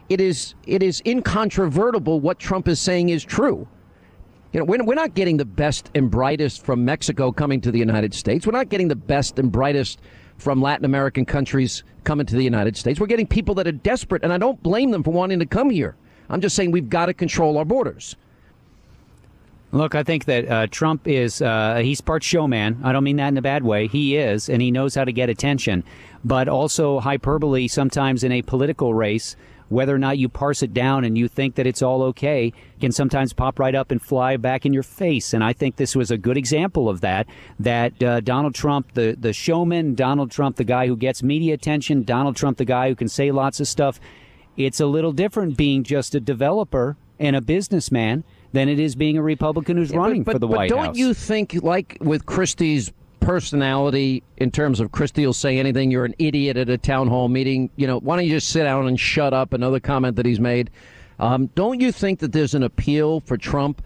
it 0.09 0.21
is 0.21 0.55
it 0.67 0.83
is 0.83 1.03
incontrovertible 1.07 2.21
what 2.21 2.39
Trump 2.39 2.69
is 2.69 2.81
saying 2.81 3.09
is 3.09 3.25
true. 3.25 3.69
You 4.57 4.61
know, 4.61 4.65
we're, 4.65 4.83
we're 4.83 4.95
not 4.95 5.13
getting 5.13 5.37
the 5.37 5.45
best 5.45 5.91
and 5.95 6.11
brightest 6.11 6.65
from 6.65 6.83
Mexico 6.83 7.31
coming 7.31 7.61
to 7.61 7.71
the 7.71 7.79
United 7.79 8.15
States. 8.15 8.47
We're 8.47 8.53
not 8.53 8.71
getting 8.71 8.89
the 8.89 8.97
best 8.97 9.39
and 9.39 9.53
brightest 9.53 10.01
from 10.39 10.63
Latin 10.63 10.87
American 10.87 11.27
countries 11.27 11.85
coming 12.05 12.25
to 12.25 12.35
the 12.35 12.43
United 12.43 12.75
States. 12.75 12.99
We're 12.99 13.07
getting 13.07 13.27
people 13.27 13.55
that 13.57 13.67
are 13.67 13.73
desperate, 13.73 14.25
and 14.25 14.33
I 14.33 14.39
don't 14.39 14.63
blame 14.63 14.93
them 14.93 15.03
for 15.03 15.11
wanting 15.11 15.41
to 15.41 15.45
come 15.45 15.69
here. 15.69 15.95
I'm 16.31 16.41
just 16.41 16.57
saying 16.57 16.71
we've 16.71 16.89
got 16.89 17.05
to 17.05 17.13
control 17.13 17.59
our 17.59 17.67
borders. 17.67 18.17
Look, 19.73 19.95
I 19.95 20.03
think 20.03 20.25
that 20.25 20.51
uh, 20.51 20.67
Trump 20.69 21.07
is, 21.07 21.43
uh, 21.43 21.81
he's 21.83 22.01
part 22.01 22.25
showman. 22.25 22.81
I 22.83 22.93
don't 22.93 23.05
mean 23.05 23.17
that 23.17 23.29
in 23.29 23.37
a 23.37 23.43
bad 23.43 23.63
way. 23.63 23.89
He 23.89 24.17
is, 24.17 24.49
and 24.49 24.63
he 24.63 24.71
knows 24.71 24.95
how 24.95 25.05
to 25.05 25.13
get 25.13 25.29
attention. 25.29 25.85
But 26.25 26.49
also 26.49 26.99
hyperbole 26.99 27.69
sometimes 27.69 28.25
in 28.25 28.33
a 28.33 28.41
political 28.41 28.95
race 28.95 29.37
whether 29.69 29.95
or 29.95 29.99
not 29.99 30.19
you 30.19 30.29
parse 30.29 30.63
it 30.63 30.73
down 30.73 31.05
and 31.05 31.19
you 31.19 31.29
think 31.29 31.55
that 31.57 31.67
it's 31.67 31.83
all 31.83 32.03
okay 32.03 32.53
can 32.81 32.93
sometimes 32.93 33.33
pop 33.33 33.59
right 33.59 33.75
up 33.75 33.91
and 33.91 34.01
fly 34.01 34.37
back 34.37 34.65
in 34.67 34.73
your 34.73 34.83
face. 34.83 35.33
And 35.33 35.43
I 35.43 35.53
think 35.53 35.77
this 35.77 35.97
was 35.97 36.11
a 36.11 36.19
good 36.19 36.37
example 36.37 36.89
of 36.89 37.01
that. 37.01 37.27
That 37.59 38.03
uh, 38.03 38.21
Donald 38.21 38.55
Trump, 38.55 38.95
the 38.95 39.17
the 39.19 39.33
showman, 39.33 39.95
Donald 39.95 40.31
Trump, 40.31 40.57
the 40.57 40.65
guy 40.65 40.87
who 40.87 40.97
gets 40.97 41.23
media 41.23 41.55
attention, 41.55 42.03
Donald 42.05 42.37
Trump, 42.37 42.59
the 42.59 42.65
guy 42.65 42.89
who 42.89 42.95
can 42.95 43.09
say 43.09 43.31
lots 43.31 43.61
of 43.61 43.69
stuff. 43.69 43.99
It's 44.57 44.81
a 44.81 44.87
little 44.87 45.13
different 45.13 45.57
being 45.57 45.83
just 45.83 46.15
a 46.15 46.21
developer 46.21 46.97
and 47.19 47.37
a 47.37 47.41
businessman 47.41 48.25
than 48.53 48.69
it 48.69 48.79
is 48.79 48.95
being 48.95 49.19
a 49.19 49.23
Republican 49.23 49.77
who's 49.77 49.91
running 49.91 50.23
but, 50.23 50.33
but, 50.33 50.35
for 50.35 50.39
the 50.39 50.47
White 50.47 50.71
House. 50.71 50.79
but 50.79 50.85
don't 50.87 50.97
you 50.97 51.13
think, 51.13 51.63
like 51.63 51.99
with 52.01 52.25
Christie's 52.25 52.93
personality 53.21 54.23
in 54.37 54.51
terms 54.51 54.81
of 54.81 54.93
Christie 54.93 55.27
will 55.27 55.33
say 55.33 55.59
anything, 55.59 55.91
you're 55.91 56.05
an 56.05 56.15
idiot 56.19 56.57
at 56.57 56.69
a 56.69 56.79
town 56.79 57.09
hall 57.09 57.29
meeting. 57.29 57.71
You 57.77 57.87
know, 57.87 57.99
why 57.99 58.17
don't 58.17 58.25
you 58.25 58.33
just 58.33 58.49
sit 58.49 58.65
down 58.65 58.87
and 58.87 58.99
shut 58.99 59.35
up? 59.35 59.53
Another 59.53 59.81
comment 59.81 60.17
that 60.17 60.27
he's 60.27 60.41
made. 60.41 60.71
Um, 61.19 61.47
don't 61.55 61.81
you 61.81 61.93
think 61.93 62.21
that 62.21 62.33
there's 62.33 62.55
an 62.55 62.63
appeal 62.63 63.21
for 63.21 63.37
Trump 63.37 63.83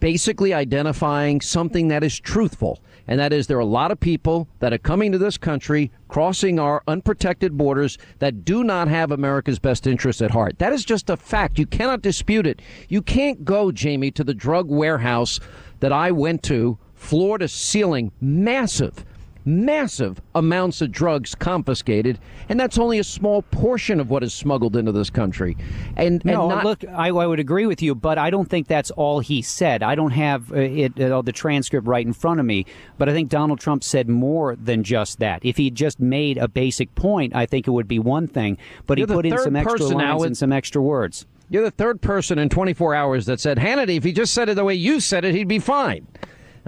basically 0.00 0.54
identifying 0.54 1.40
something 1.40 1.88
that 1.88 2.04
is 2.04 2.18
truthful? 2.18 2.80
And 3.08 3.18
that 3.18 3.32
is, 3.32 3.46
there 3.46 3.56
are 3.56 3.60
a 3.60 3.64
lot 3.64 3.90
of 3.90 3.98
people 3.98 4.46
that 4.58 4.72
are 4.72 4.78
coming 4.78 5.12
to 5.12 5.18
this 5.18 5.38
country, 5.38 5.90
crossing 6.08 6.58
our 6.58 6.82
unprotected 6.86 7.56
borders, 7.56 7.96
that 8.18 8.44
do 8.44 8.62
not 8.62 8.86
have 8.86 9.10
America's 9.10 9.58
best 9.58 9.86
interests 9.86 10.20
at 10.20 10.30
heart. 10.30 10.58
That 10.58 10.74
is 10.74 10.84
just 10.84 11.08
a 11.08 11.16
fact. 11.16 11.58
You 11.58 11.66
cannot 11.66 12.02
dispute 12.02 12.46
it. 12.46 12.60
You 12.88 13.00
can't 13.00 13.46
go, 13.46 13.72
Jamie, 13.72 14.10
to 14.10 14.22
the 14.22 14.34
drug 14.34 14.68
warehouse 14.68 15.40
that 15.80 15.92
I 15.92 16.10
went 16.10 16.42
to 16.44 16.78
floor 16.98 17.38
to 17.38 17.48
ceiling, 17.48 18.12
massive, 18.20 19.04
massive 19.48 20.20
amounts 20.34 20.80
of 20.82 20.92
drugs 20.92 21.34
confiscated, 21.34 22.18
and 22.48 22.60
that's 22.60 22.78
only 22.78 22.98
a 22.98 23.04
small 23.04 23.42
portion 23.42 23.98
of 23.98 24.10
what 24.10 24.22
is 24.22 24.34
smuggled 24.34 24.76
into 24.76 24.92
this 24.92 25.10
country. 25.10 25.56
And, 25.96 26.22
no, 26.24 26.42
and 26.42 26.48
not, 26.50 26.64
look, 26.64 26.84
I, 26.84 27.08
I, 27.08 27.26
would 27.26 27.40
agree 27.40 27.66
with 27.66 27.80
you, 27.80 27.94
but 27.94 28.18
I 28.18 28.30
don't 28.30 28.48
think 28.48 28.68
that's 28.68 28.90
all 28.92 29.20
he 29.20 29.40
said. 29.42 29.82
I 29.82 29.94
don't 29.94 30.10
have 30.10 30.52
uh, 30.52 30.56
it, 30.56 31.00
uh, 31.00 31.22
the 31.22 31.32
transcript 31.32 31.86
right 31.86 32.06
in 32.06 32.12
front 32.12 32.40
of 32.40 32.46
me, 32.46 32.66
but 32.98 33.08
I 33.08 33.12
think 33.12 33.30
Donald 33.30 33.58
Trump 33.58 33.82
said 33.82 34.08
more 34.08 34.54
than 34.56 34.84
just 34.84 35.18
that. 35.18 35.44
If 35.44 35.56
he 35.56 35.70
just 35.70 35.98
made 35.98 36.36
a 36.36 36.48
basic 36.48 36.94
point, 36.94 37.34
I 37.34 37.46
think 37.46 37.66
it 37.66 37.70
would 37.70 37.88
be 37.88 37.98
one 37.98 38.28
thing, 38.28 38.58
but 38.86 38.98
You're 38.98 39.06
he 39.06 39.14
put 39.14 39.26
in 39.26 39.38
some 39.38 39.56
extra 39.56 39.86
lines 39.86 40.24
and 40.24 40.36
some 40.36 40.52
extra 40.52 40.82
words. 40.82 41.26
You're 41.50 41.64
the 41.64 41.70
third 41.70 42.02
person 42.02 42.38
in 42.38 42.50
24 42.50 42.94
hours 42.94 43.24
that 43.26 43.40
said, 43.40 43.56
Hannity, 43.56 43.96
if 43.96 44.04
he 44.04 44.12
just 44.12 44.34
said 44.34 44.50
it 44.50 44.54
the 44.54 44.64
way 44.64 44.74
you 44.74 45.00
said 45.00 45.24
it, 45.24 45.34
he'd 45.34 45.48
be 45.48 45.58
fine. 45.58 46.06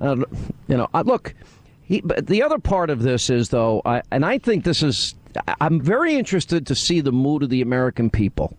Uh, 0.00 0.16
you 0.68 0.76
know, 0.76 0.88
uh, 0.94 1.02
look, 1.04 1.34
he, 1.82 2.00
but 2.00 2.26
the 2.26 2.42
other 2.42 2.58
part 2.58 2.90
of 2.90 3.02
this 3.02 3.30
is, 3.30 3.50
though, 3.50 3.82
I, 3.84 4.02
and 4.10 4.24
I 4.24 4.38
think 4.38 4.64
this 4.64 4.82
is, 4.82 5.14
I'm 5.60 5.80
very 5.80 6.14
interested 6.14 6.66
to 6.68 6.74
see 6.74 7.00
the 7.00 7.12
mood 7.12 7.42
of 7.42 7.50
the 7.50 7.62
American 7.62 8.10
people. 8.10 8.56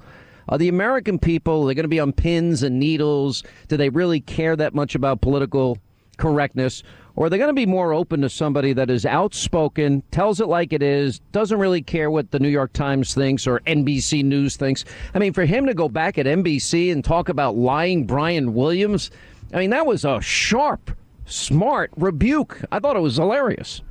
Are 0.50 0.58
the 0.58 0.68
American 0.68 1.18
people, 1.18 1.66
they're 1.66 1.76
going 1.76 1.84
to 1.84 1.90
be 1.90 2.00
on 2.00 2.12
pins 2.12 2.62
and 2.64 2.80
needles? 2.80 3.44
Do 3.70 3.78
they 3.78 3.90
really 3.90 4.20
care 4.20 4.56
that 4.56 4.76
much 4.76 4.96
about 4.96 5.22
political 5.22 5.78
correctness? 6.18 6.84
Or 7.16 7.26
are 7.26 7.30
they 7.30 7.38
going 7.38 7.50
to 7.50 7.54
be 7.54 7.66
more 7.66 7.94
open 7.94 8.22
to 8.22 8.30
somebody 8.30 8.74
that 8.74 8.90
is 8.90 9.06
outspoken, 9.06 10.04
tells 10.12 10.40
it 10.40 10.48
like 10.48 10.72
it 10.72 10.82
is, 10.82 11.20
doesn't 11.32 11.60
really 11.60 11.82
care 11.82 12.10
what 12.10 12.32
the 12.32 12.40
New 12.40 12.50
York 12.50 12.74
Times 12.74 13.14
thinks 13.14 13.48
or 13.48 13.60
NBC 13.62 14.24
News 14.24 14.56
thinks? 14.56 14.86
I 15.14 15.20
mean, 15.20 15.34
for 15.34 15.46
him 15.46 15.66
to 15.66 15.74
go 15.74 15.90
back 15.90 16.18
at 16.18 16.26
NBC 16.26 16.92
and 16.92 17.04
talk 17.04 17.28
about 17.30 17.56
lying 17.56 18.06
Brian 18.06 18.54
Williams, 18.54 19.12
I 19.54 19.60
mean, 19.60 19.72
that 19.72 19.86
was 19.86 20.06
a 20.06 20.22
sharp, 20.22 20.92
smart 21.26 21.92
rebuke. 21.96 22.62
I 22.72 22.80
thought 22.80 22.96
it 22.96 23.02
was 23.02 23.18
hilarious. 23.18 23.82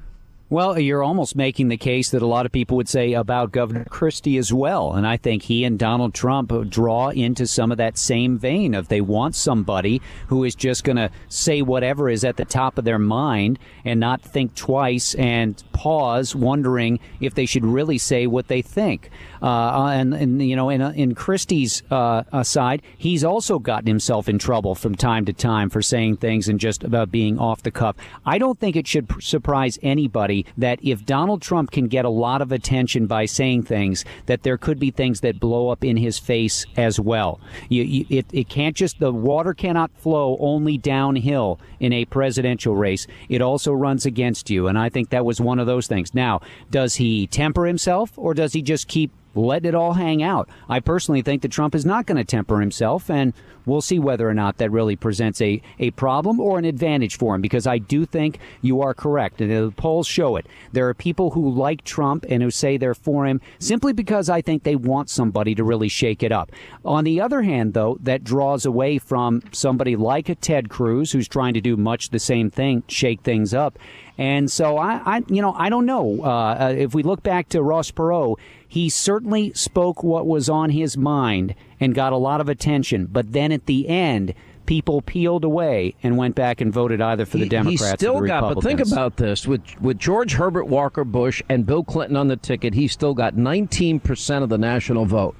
Well, 0.52 0.80
you're 0.80 1.04
almost 1.04 1.37
making 1.37 1.69
the 1.69 1.76
case 1.76 2.11
that 2.11 2.23
a 2.23 2.26
lot 2.26 2.45
of 2.45 2.50
people 2.50 2.76
would 2.78 2.88
say 2.88 3.12
about 3.12 3.52
Governor 3.52 3.85
Christie 3.85 4.37
as 4.37 4.52
well. 4.52 4.95
And 4.95 5.07
I 5.07 5.16
think 5.16 5.45
he 5.45 5.62
and 5.62 5.78
Donald 5.78 6.12
Trump 6.12 6.52
draw 6.69 7.11
into 7.11 7.47
some 7.47 7.71
of 7.71 7.78
that 7.78 7.97
same 7.97 8.37
vein 8.37 8.75
of 8.75 8.88
they 8.88 9.00
want 9.00 9.37
somebody 9.37 10.02
who 10.26 10.42
is 10.42 10.57
just 10.57 10.83
going 10.83 10.97
to 10.97 11.09
say 11.28 11.62
whatever 11.62 12.09
is 12.09 12.25
at 12.25 12.37
the 12.37 12.45
top 12.45 12.78
of 12.78 12.85
their 12.85 12.99
mind 12.99 13.61
and 13.85 14.00
not 14.00 14.23
think 14.23 14.57
twice 14.57 15.14
and 15.14 15.62
pause 15.73 16.35
wondering 16.35 16.99
if 17.21 17.35
they 17.35 17.47
should 17.47 17.64
really 17.64 17.97
say 17.97 18.26
what 18.26 18.49
they 18.49 18.61
think. 18.61 19.09
Uh, 19.40 19.92
and, 19.92 20.14
and, 20.14 20.42
you 20.42 20.57
know, 20.57 20.69
in, 20.69 20.80
in 20.80 21.14
Christie's 21.14 21.85
uh, 21.92 22.42
side, 22.42 22.83
he's 22.99 23.23
also 23.23 23.61
gotten 23.61 23.87
himself 23.87 24.28
in 24.28 24.40
trouble 24.40 24.75
from 24.75 24.97
time 24.97 25.25
to 25.26 25.33
time 25.33 25.71
for 25.71 25.80
saying 25.80 26.16
things 26.16 26.49
and 26.49 26.59
just 26.59 26.83
about 26.83 27.12
being 27.12 27.38
off 27.38 27.62
the 27.62 27.71
cuff. 27.71 27.95
I 28.26 28.38
don't 28.38 28.59
think 28.59 28.75
it 28.75 28.88
should 28.88 29.23
surprise 29.23 29.78
anybody 29.80 30.40
that 30.57 30.79
if 30.83 31.05
Donald 31.05 31.43
Trump 31.43 31.71
can 31.71 31.89
get 31.89 32.05
a 32.05 32.11
lot 32.11 32.43
of 32.43 32.53
attention 32.53 33.07
by 33.07 33.27
saying 33.27 33.63
things, 33.63 34.05
that 34.27 34.43
there 34.43 34.59
could 34.59 34.79
be 34.79 34.91
things 34.91 35.21
that 35.21 35.41
blow 35.41 35.69
up 35.69 35.85
in 35.85 35.97
his 35.97 36.19
face 36.19 36.67
as 36.77 36.99
well. 36.99 37.41
You, 37.69 37.83
you, 37.83 38.07
it, 38.09 38.27
it 38.33 38.49
can't 38.49 38.77
just, 38.77 38.99
the 38.99 39.13
water 39.13 39.55
cannot 39.55 39.91
flow 39.97 40.37
only 40.41 40.79
downhill 40.79 41.61
in 41.79 41.93
a 41.93 42.05
presidential 42.05 42.77
race. 42.77 43.07
It 43.29 43.43
also 43.43 43.73
runs 43.73 44.07
against 44.07 44.51
you. 44.51 44.69
And 44.69 44.79
I 44.79 44.89
think 44.89 45.11
that 45.11 45.25
was 45.25 45.41
one 45.41 45.59
of 45.59 45.67
those 45.67 45.87
things. 45.87 46.15
Now, 46.15 46.41
does 46.71 46.97
he 46.97 47.27
temper 47.27 47.67
himself 47.67 48.13
or 48.17 48.35
does 48.35 48.53
he 48.53 48.63
just 48.63 48.89
keep 48.89 49.11
let 49.35 49.65
it 49.65 49.75
all 49.75 49.95
hang 49.95 50.23
out. 50.23 50.49
I 50.69 50.81
personally 50.81 51.23
think 51.23 51.43
that 51.43 51.53
Trump 51.53 51.75
is 51.75 51.87
not 51.87 52.07
going 52.07 52.19
to 52.19 52.25
temper 52.25 52.61
himself, 52.61 53.11
and 53.11 53.33
we'll 53.67 53.81
see 53.81 53.99
whether 53.99 54.29
or 54.29 54.35
not 54.35 54.57
that 54.59 54.71
really 54.71 54.97
presents 54.97 55.41
a, 55.41 55.61
a 55.79 55.91
problem 55.93 56.41
or 56.41 56.59
an 56.59 56.65
advantage 56.65 57.17
for 57.17 57.35
him, 57.35 57.41
because 57.41 57.67
I 57.67 57.79
do 57.79 58.05
think 58.07 58.39
you 58.63 58.81
are 58.81 58.95
correct, 58.95 59.41
and 59.41 59.51
the 59.51 59.73
polls 59.77 60.07
show 60.07 60.37
it. 60.37 60.47
There 60.73 60.89
are 60.89 60.95
people 60.95 61.31
who 61.31 61.51
like 61.51 61.85
Trump 61.85 62.25
and 62.29 62.43
who 62.43 62.51
say 62.51 62.77
they're 62.77 62.95
for 62.95 63.27
him 63.27 63.41
simply 63.59 63.93
because 63.93 64.29
I 64.29 64.43
think 64.43 64.63
they 64.63 64.77
want 64.77 65.11
somebody 65.11 65.55
to 65.55 65.65
really 65.65 65.89
shake 65.89 66.23
it 66.23 66.33
up. 66.33 66.51
On 66.85 67.05
the 67.05 67.21
other 67.21 67.43
hand, 67.43 67.75
though, 67.75 67.99
that 68.03 68.25
draws 68.25 68.67
away 68.67 68.99
from 68.99 69.43
somebody 69.53 69.97
like 69.97 70.29
a 70.29 70.35
Ted 70.35 70.69
Cruz, 70.69 71.13
who's 71.13 71.29
trying 71.29 71.55
to 71.55 71.61
do 71.61 71.77
much 71.77 72.11
the 72.11 72.19
same 72.19 72.51
thing, 72.51 72.83
shake 72.89 73.23
things 73.23 73.55
up. 73.55 73.79
And 74.21 74.50
so 74.50 74.77
I, 74.77 75.00
I 75.07 75.23
you 75.29 75.41
know, 75.41 75.55
I 75.55 75.71
don't 75.71 75.87
know. 75.87 76.23
Uh, 76.23 76.75
if 76.77 76.95
we 76.95 77.03
look 77.03 77.23
back 77.23 77.49
to 77.49 77.62
Ross 77.62 77.91
Perot, 77.91 78.39
he 78.69 78.91
certainly 78.91 79.50
spoke 79.55 80.03
what 80.03 80.27
was 80.27 80.50
on 80.50 80.69
his 80.69 80.99
mind 80.99 81.55
and 81.81 81.95
got 81.95 82.12
a 82.12 82.19
lot 82.19 82.43
of 82.43 82.47
attention. 82.47 83.07
But 83.07 83.33
then 83.33 83.50
at 83.50 83.65
the 83.65 83.89
end, 83.89 84.35
people 84.67 85.00
peeled 85.00 85.43
away 85.43 85.95
and 86.03 86.19
went 86.19 86.35
back 86.35 86.61
and 86.61 86.71
voted 86.71 87.00
either 87.00 87.25
for 87.25 87.39
the 87.39 87.49
Democrats 87.49 87.93
he 87.93 87.97
still 87.97 88.17
or 88.17 88.21
the 88.21 88.27
got, 88.27 88.55
But 88.55 88.62
think 88.62 88.81
about 88.81 89.17
this: 89.17 89.47
with 89.47 89.62
with 89.81 89.99
George 89.99 90.35
Herbert 90.35 90.67
Walker 90.67 91.03
Bush 91.03 91.43
and 91.49 91.65
Bill 91.65 91.83
Clinton 91.83 92.19
on 92.19 92.29
the 92.29 92.37
ticket, 92.37 92.75
he 92.75 92.89
still 92.89 93.15
got 93.15 93.39
19 93.39 94.00
percent 94.00 94.43
of 94.43 94.50
the 94.50 94.59
national 94.59 95.07
vote. 95.07 95.35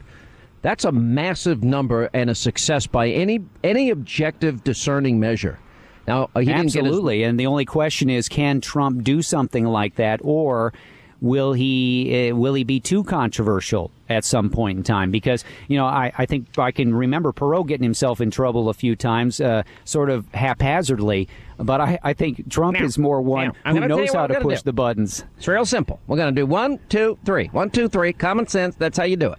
That's 0.62 0.87
a 0.87 0.92
massive 0.92 1.62
number 1.62 2.08
and 2.14 2.30
a 2.30 2.34
success 2.34 2.87
by 2.87 3.10
any 3.10 3.40
any 3.62 3.90
objective 3.90 4.64
discerning 4.64 5.20
measure. 5.20 5.58
Now, 6.07 6.30
uh, 6.35 6.40
he 6.40 6.52
absolutely, 6.52 7.21
his... 7.21 7.28
and 7.28 7.40
the 7.40 7.47
only 7.47 7.64
question 7.64 8.11
is, 8.11 8.28
can 8.28 8.61
Trump 8.61 9.04
do 9.04 9.23
something 9.23 9.64
like 9.64 9.97
that, 9.97 10.21
or 10.23 10.73
will 11.21 11.52
he 11.52 12.30
uh, 12.30 12.35
will 12.35 12.54
he 12.54 12.64
be 12.64 12.80
too 12.80 13.04
controversial 13.04 13.90
at 14.09 14.25
some 14.25 14.50
point 14.50 14.78
in 14.78 14.85
time? 14.85 15.11
Because 15.11 15.45
you 15.69 15.76
know, 15.76 15.87
I, 15.87 16.12
I 16.16 16.26
think 16.26 16.59
I 16.59 16.71
can 16.71 16.95
remember 16.95 17.33
Perot 17.33 17.66
getting 17.69 17.85
himself 17.85 18.21
in 18.21 18.30
trouble 18.30 18.69
a 18.69 18.75
few 18.75 18.97
times, 18.97 19.40
uh, 19.40 19.62
sort 19.85 20.11
of 20.11 20.26
haphazardly. 20.33 21.28
But 21.59 21.80
I, 21.80 21.99
I 22.02 22.12
think 22.14 22.49
Trump 22.50 22.78
now, 22.78 22.85
is 22.85 22.97
more 22.97 23.21
one 23.21 23.52
now, 23.64 23.73
who 23.73 23.87
knows 23.87 24.14
how 24.14 24.26
to 24.26 24.40
push 24.40 24.61
do. 24.61 24.64
the 24.64 24.73
buttons. 24.73 25.25
It's 25.37 25.47
real 25.47 25.66
simple. 25.66 26.00
We're 26.07 26.16
going 26.16 26.35
to 26.35 26.40
do 26.40 26.47
one, 26.47 26.78
two, 26.88 27.19
three. 27.25 27.49
One, 27.49 27.71
two, 27.71 27.88
three. 27.88 28.14
Common 28.14 28.47
sense. 28.47 28.76
That's 28.76 28.97
how 28.97 29.04
you 29.04 29.16
do 29.16 29.33
it. 29.33 29.38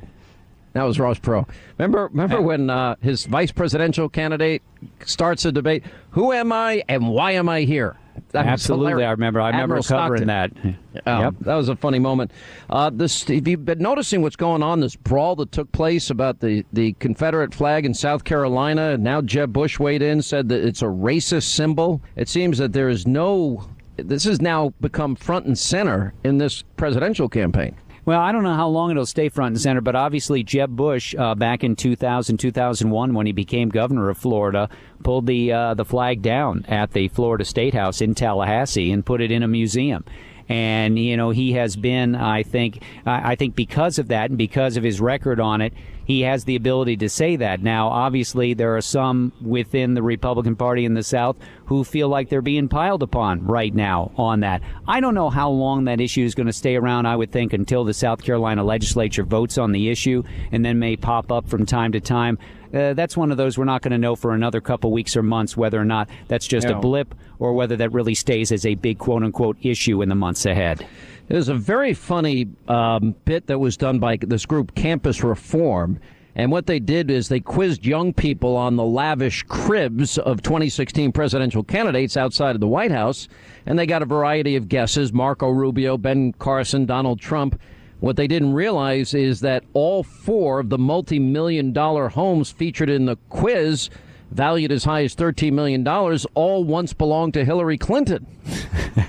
That 0.74 0.84
was 0.84 1.00
Ross 1.00 1.20
Perot. 1.20 1.50
Remember, 1.78 2.08
remember 2.08 2.42
when 2.42 2.70
uh, 2.70 2.96
his 3.02 3.26
vice 3.26 3.52
presidential 3.52 4.08
candidate 4.08 4.62
starts 5.06 5.44
a 5.46 5.52
debate? 5.52 5.84
Who 6.12 6.32
am 6.32 6.52
I 6.52 6.84
and 6.88 7.10
why 7.10 7.32
am 7.32 7.50
I 7.50 7.62
here? 7.62 7.98
That 8.32 8.46
Absolutely, 8.46 9.04
I 9.04 9.12
remember. 9.12 9.42
I 9.42 9.48
remember 9.48 9.78
Admiral 9.78 9.84
covering 9.84 10.24
Stockdale. 10.24 10.76
that. 10.94 11.08
Um, 11.08 11.22
yep. 11.22 11.34
that 11.42 11.56
was 11.56 11.70
a 11.70 11.76
funny 11.76 12.00
moment. 12.00 12.32
Uh, 12.70 12.90
this, 12.90 13.30
if 13.30 13.48
you've 13.48 13.66
been 13.66 13.80
noticing 13.80 14.22
what's 14.22 14.36
going 14.36 14.64
on, 14.64 14.80
this 14.80 14.96
brawl 14.96 15.36
that 15.38 15.52
took 15.52 15.72
place 15.72 16.10
about 16.10 16.40
the, 16.40 16.66
the 16.74 16.94
Confederate 16.94 17.54
flag 17.54 17.86
in 17.86 17.94
South 17.94 18.24
Carolina, 18.24 18.92
and 18.92 19.04
now 19.04 19.22
Jeb 19.22 19.54
Bush 19.54 19.80
weighed 19.80 20.02
in, 20.02 20.22
said 20.22 20.50
that 20.50 20.66
it's 20.66 20.82
a 20.82 20.86
racist 20.86 21.44
symbol. 21.44 22.02
It 22.16 22.30
seems 22.30 22.58
that 22.58 22.74
there 22.74 22.90
is 22.90 23.08
no. 23.08 23.68
This 23.98 24.24
has 24.24 24.42
now 24.42 24.74
become 24.82 25.16
front 25.16 25.46
and 25.46 25.58
center 25.58 26.14
in 26.24 26.38
this 26.38 26.64
presidential 26.76 27.30
campaign. 27.30 27.76
Well, 28.04 28.20
I 28.20 28.32
don't 28.32 28.44
know 28.44 28.56
how 28.56 28.68
long 28.68 28.90
it'll 28.90 29.06
stay 29.06 29.30
front 29.30 29.54
and 29.54 29.62
center, 29.62 29.80
but 29.80 29.96
obviously 29.96 30.42
Jeb 30.42 30.76
Bush, 30.76 31.14
uh, 31.16 31.36
back 31.36 31.64
in 31.64 31.76
2000, 31.76 32.38
2001, 32.38 33.14
when 33.14 33.26
he 33.28 33.32
became 33.32 33.70
governor 33.70 34.10
of 34.10 34.18
Florida, 34.18 34.70
pulled 35.04 35.28
the 35.28 35.52
uh, 35.52 35.74
the 35.76 35.86
flag 35.86 36.24
down 36.24 36.66
at 36.68 36.94
the 36.94 37.10
Florida 37.10 37.46
State 37.46 37.76
House 37.76 38.02
in 38.02 38.16
Tallahassee 38.16 38.92
and 38.92 39.06
put 39.06 39.22
it 39.22 39.32
in 39.32 39.44
a 39.44 39.48
museum. 39.48 40.04
And 40.50 40.98
you 40.98 41.16
know 41.16 41.30
he 41.30 41.54
has 41.54 41.78
been 41.78 42.14
i 42.14 42.44
think 42.44 42.84
i 43.06 43.36
think 43.36 43.56
because 43.56 44.00
of 44.00 44.10
that 44.10 44.32
and 44.32 44.38
because 44.38 44.76
of 44.76 44.84
his 44.84 45.00
record 45.00 45.40
on 45.40 45.62
it 45.62 45.72
he 46.12 46.22
has 46.22 46.44
the 46.44 46.58
ability 46.58 46.98
to 46.98 47.08
say 47.08 47.38
that. 47.38 47.64
Now 47.64 47.88
obviously 47.88 48.54
there 48.54 48.76
are 48.76 48.82
some 48.82 49.32
within 49.42 49.94
the 49.94 50.04
republican 50.04 50.58
party 50.58 50.84
in 50.84 50.94
the 50.94 51.04
south 51.04 51.38
who 51.66 51.86
feel 51.86 52.10
like 52.10 52.28
they're 52.28 52.42
being 52.42 52.68
piled 52.68 53.02
upon 53.02 53.46
right 53.46 53.74
now 53.74 54.12
on 54.18 54.42
that. 54.42 54.62
I 54.88 55.00
don't 55.00 55.16
know 55.16 55.30
how 55.30 55.50
long 55.50 55.86
that 55.86 56.02
issue 56.02 56.26
is 56.26 56.36
going 56.36 56.48
to 56.48 56.54
stay 56.54 56.76
around 56.76 57.06
i 57.06 57.16
would 57.16 57.32
think 57.32 57.54
until 57.54 57.86
the 57.86 57.94
south 57.94 58.24
carolina 58.24 58.64
legislature 58.64 59.24
votes 59.24 59.58
on 59.58 59.72
the 59.72 59.90
issue 59.90 60.22
and 60.52 60.66
then 60.66 60.80
may 60.80 60.98
pop 60.98 61.32
up 61.32 61.48
from 61.48 61.66
time 61.66 61.94
to 61.94 62.02
time. 62.02 62.38
Uh, 62.74 62.94
that's 62.94 63.18
one 63.18 63.32
of 63.32 63.38
those 63.38 63.58
we're 63.58 63.66
not 63.66 63.82
going 63.82 63.92
to 63.92 63.98
know 63.98 64.16
for 64.16 64.34
another 64.34 64.62
couple 64.62 64.92
weeks 64.92 65.16
or 65.16 65.24
months 65.24 65.58
whether 65.58 65.80
or 65.80 65.86
not 65.86 66.10
that's 66.28 66.48
just 66.48 66.68
a 66.68 66.76
blip 66.76 67.14
or 67.40 67.54
whether 67.54 67.76
that 67.76 67.92
really 67.92 68.16
stays 68.16 68.52
as 68.52 68.66
a 68.66 68.76
big 68.76 68.98
quote 68.98 69.24
unquote 69.24 69.58
issue 69.62 70.02
in 70.02 70.10
the 70.10 70.16
months 70.16 70.46
ahead. 70.46 70.86
There's 71.32 71.48
a 71.48 71.56
very 71.56 71.94
funny 71.94 72.50
um, 72.68 73.16
bit 73.24 73.48
that 73.48 73.58
was 73.58 73.78
done 73.78 74.00
by 74.00 74.18
this 74.18 74.46
group, 74.46 74.76
Campus 74.76 75.24
Reform. 75.24 75.98
And 76.36 76.52
what 76.52 76.68
they 76.68 76.78
did 76.78 77.10
is 77.10 77.30
they 77.30 77.40
quizzed 77.40 77.86
young 77.86 78.12
people 78.12 78.58
on 78.58 78.76
the 78.76 78.84
lavish 78.84 79.44
cribs 79.44 80.18
of 80.18 80.42
2016 80.42 81.14
presidential 81.14 81.64
candidates 81.64 82.18
outside 82.18 82.54
of 82.54 82.60
the 82.60 82.68
White 82.68 82.92
House. 82.92 83.30
And 83.66 83.80
they 83.80 83.86
got 83.86 84.02
a 84.02 84.06
variety 84.06 84.58
of 84.58 84.68
guesses 84.68 85.14
Marco 85.14 85.48
Rubio, 85.48 85.98
Ben 85.98 86.34
Carson, 86.34 86.86
Donald 86.86 87.22
Trump. 87.22 87.58
What 88.02 88.18
they 88.18 88.28
didn't 88.28 88.52
realize 88.52 89.14
is 89.14 89.40
that 89.40 89.64
all 89.72 90.04
four 90.04 90.60
of 90.60 90.68
the 90.68 90.78
multi 90.78 91.18
million 91.18 91.72
dollar 91.72 92.10
homes 92.10 92.52
featured 92.52 92.90
in 92.90 93.06
the 93.06 93.16
quiz, 93.30 93.90
valued 94.32 94.74
as 94.74 94.84
high 94.84 95.06
as 95.06 95.16
$13 95.16 95.54
million, 95.54 95.88
all 95.88 96.66
once 96.66 96.92
belonged 96.92 97.36
to 97.36 97.46
Hillary 97.46 97.78
Clinton. 97.78 98.28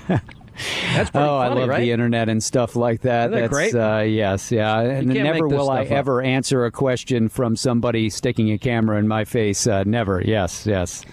That's 0.93 1.09
pretty 1.09 1.25
oh, 1.27 1.39
funny, 1.39 1.55
I 1.55 1.59
love 1.59 1.69
right? 1.69 1.79
the 1.81 1.91
internet 1.91 2.29
and 2.29 2.43
stuff 2.43 2.75
like 2.75 3.01
that. 3.01 3.31
Isn't 3.31 3.31
that 3.31 3.51
That's 3.51 3.73
great? 3.73 3.75
Uh, 3.75 4.01
yes, 4.01 4.51
yeah. 4.51 4.79
And 4.79 5.07
never 5.07 5.47
will 5.47 5.69
I 5.69 5.81
up. 5.81 5.91
ever 5.91 6.21
answer 6.21 6.65
a 6.65 6.71
question 6.71 7.29
from 7.29 7.55
somebody 7.55 8.09
sticking 8.09 8.51
a 8.51 8.57
camera 8.57 8.97
in 8.97 9.07
my 9.07 9.25
face. 9.25 9.67
Uh, 9.67 9.83
never. 9.85 10.21
Yes, 10.21 10.65
yes. 10.65 11.03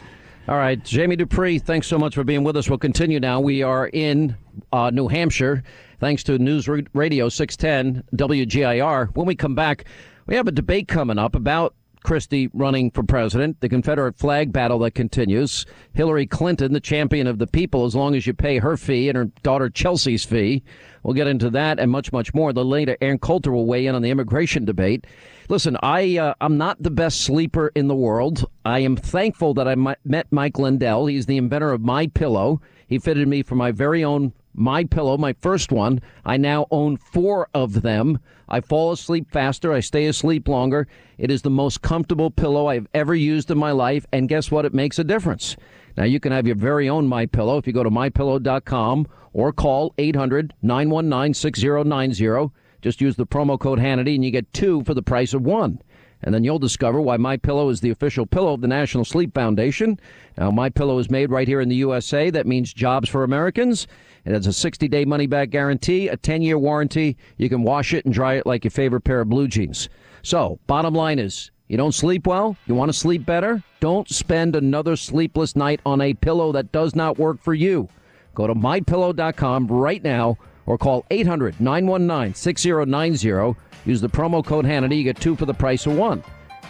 All 0.49 0.57
right, 0.57 0.83
Jamie 0.85 1.17
Dupree, 1.17 1.59
thanks 1.61 1.87
so 1.87 1.99
much 1.99 2.15
for 2.15 2.25
being 2.25 2.43
with 2.43 2.57
us. 2.57 2.69
We'll 2.69 2.79
continue 2.79 3.21
now. 3.21 3.41
We 3.41 3.63
are 3.63 3.89
in 3.89 4.37
uh, 4.73 4.91
New 4.91 5.07
Hampshire, 5.07 5.63
thanks 6.01 6.25
to 6.25 6.39
News 6.39 6.67
Radio 6.67 7.29
610 7.29 8.03
WGIR. 8.17 9.15
When 9.15 9.27
we 9.27 9.37
come 9.37 9.55
back, 9.55 9.85
we 10.27 10.35
have 10.35 10.49
a 10.49 10.53
debate 10.53 10.89
coming 10.89 11.19
up 11.19 11.37
about 11.37 11.75
Christie 12.03 12.49
running 12.53 12.91
for 12.91 13.03
president, 13.03 13.61
the 13.61 13.69
Confederate 13.69 14.17
flag 14.17 14.53
battle 14.53 14.79
that 14.81 14.93
continues, 14.93 15.67
Hillary 15.93 16.27
Clinton, 16.27 16.73
the 16.73 16.81
champion 16.81 17.27
of 17.27 17.39
the 17.39 17.47
people, 17.47 17.85
as 17.85 17.95
long 17.95 18.15
as 18.15 18.27
you 18.27 18.35
pay 18.35 18.59
her 18.59 18.77
fee 18.77 19.09
and 19.09 19.17
her 19.17 19.25
daughter 19.43 19.71
Chelsea's 19.71 20.25
fee. 20.25 20.63
We'll 21.03 21.15
get 21.15 21.27
into 21.27 21.51
that 21.51 21.79
and 21.79 21.91
much, 21.91 22.13
much 22.13 22.35
more. 22.35 22.53
The 22.53 22.65
later, 22.65 22.97
Ann 23.01 23.19
Coulter 23.19 23.53
will 23.53 23.67
weigh 23.67 23.87
in 23.87 23.95
on 23.95 24.03
the 24.03 24.11
immigration 24.11 24.65
debate. 24.65 25.07
Listen, 25.49 25.77
I 25.83 26.17
uh, 26.17 26.35
I'm 26.41 26.59
not 26.59 26.83
the 26.83 26.91
best 26.91 27.23
sleeper 27.23 27.73
in 27.75 27.89
the 27.89 27.95
world. 27.95 28.49
I 28.65 28.81
am 28.81 28.97
thankful 28.97 29.55
that 29.55 29.67
I 29.67 29.75
met 29.75 30.27
Mike 30.31 30.59
Lindell. 30.59 31.07
He's 31.07 31.27
the 31.27 31.39
inventor 31.39 31.73
of 31.73 31.81
My 31.81 32.07
Pillow. 32.07 32.61
He 32.87 32.99
fitted 32.99 33.27
me 33.27 33.43
for 33.43 33.57
my 33.57 33.73
very 33.73 34.05
own 34.05 34.33
my 34.55 34.85
pillow, 34.85 35.17
my 35.17 35.33
first 35.35 35.73
one. 35.73 36.01
I 36.25 36.37
now 36.37 36.67
own 36.71 36.97
four 36.97 37.49
of 37.55 37.83
them. 37.83 38.19
I 38.49 38.61
fall 38.61 38.93
asleep 38.93 39.31
faster. 39.31 39.73
I 39.73 39.81
stay 39.81 40.07
asleep 40.07 40.49
longer. 40.49 40.89
It 41.19 41.31
is 41.31 41.43
the 41.43 41.51
most 41.51 41.83
comfortable 41.83 42.31
pillow 42.31 42.67
I've 42.67 42.89
ever 42.95 43.15
used 43.15 43.51
in 43.51 43.59
my 43.59 43.73
life. 43.73 44.07
And 44.13 44.29
guess 44.29 44.51
what? 44.51 44.65
It 44.65 44.75
makes 44.75 44.99
a 44.99 45.05
difference. 45.05 45.57
Now 45.97 46.05
you 46.05 46.21
can 46.21 46.33
have 46.33 46.47
your 46.47 46.57
very 46.57 46.89
own 46.89 47.07
My 47.07 47.27
Pillow 47.27 47.59
if 47.59 47.67
you 47.67 47.73
go 47.73 47.83
to 47.83 47.91
mypillow.com 47.91 49.09
or 49.33 49.53
call 49.53 49.93
800-919-6090. 49.99 52.51
Just 52.83 53.01
use 53.01 53.17
the 53.17 53.27
promo 53.27 53.59
code 53.59 53.79
Hannity 53.79 54.15
and 54.15 54.25
you 54.25 54.31
get 54.31 54.53
two 54.53 54.83
for 54.85 54.95
the 54.95 55.03
price 55.03 55.35
of 55.35 55.43
one 55.43 55.81
and 56.23 56.35
then 56.35 56.45
you'll 56.45 56.59
discover 56.59 57.01
why 57.01 57.17
my 57.17 57.37
pillow 57.37 57.69
is 57.69 57.81
the 57.81 57.91
official 57.91 58.27
pillow 58.27 58.53
of 58.53 58.61
the 58.61 58.69
national 58.69 59.05
sleep 59.05 59.35
foundation. 59.35 59.99
Now 60.37 60.51
my 60.51 60.69
pillow 60.69 60.99
is 60.99 61.11
made 61.11 61.31
right 61.31 61.49
here 61.49 61.61
in 61.61 61.69
the 61.69 61.77
usa 61.77 62.31
that 62.31 62.47
means 62.47 62.73
jobs 62.73 63.09
for 63.09 63.25
americans. 63.25 63.87
It 64.25 64.33
has 64.33 64.47
a 64.47 64.53
60 64.53 64.89
day 64.89 65.05
money 65.05 65.27
back 65.27 65.51
guarantee 65.51 66.09
a 66.09 66.17
10 66.17 66.43
year 66.43 66.59
warranty. 66.59 67.17
You 67.39 67.49
can 67.49 67.63
wash 67.63 67.95
it 67.95 68.05
and 68.05 68.13
dry 68.13 68.35
it 68.35 68.47
like 68.47 68.65
your 68.65 68.71
favorite 68.71 69.03
pair 69.03 69.21
of 69.21 69.29
blue 69.29 69.49
jeans. 69.49 69.89
So 70.23 70.59
bottom 70.67 70.95
line 70.95 71.19
is 71.19 71.51
you 71.69 71.77
don't 71.77 71.93
sleep 71.93 72.27
well 72.27 72.57
you 72.67 72.75
want 72.75 72.91
to 72.91 72.99
sleep 72.99 73.25
better 73.25 73.63
don't 73.81 74.09
spend 74.09 74.57
another 74.57 74.97
sleepless 74.97 75.57
night 75.57 75.81
on 75.87 76.01
a 76.01 76.15
pillow 76.15 76.53
that 76.53 76.73
does 76.73 76.95
not 76.95 77.19
work 77.19 77.41
for 77.41 77.55
you. 77.55 77.89
Go 78.35 78.47
to 78.47 78.55
mypillow.com 78.55 79.67
right 79.69 80.03
now 80.03 80.37
or 80.67 80.79
call 80.79 81.05
800 81.11 81.61
919 81.61 82.35
6090 82.35 83.57
Use 83.85 84.01
the 84.01 84.09
promo 84.09 84.45
code 84.45 84.65
Hannity. 84.65 84.99
You 84.99 85.05
get 85.05 85.21
two 85.21 85.37
for 85.37 85.47
the 85.47 85.55
price 85.55 85.87
of 85.87 85.97
one. 85.97 86.23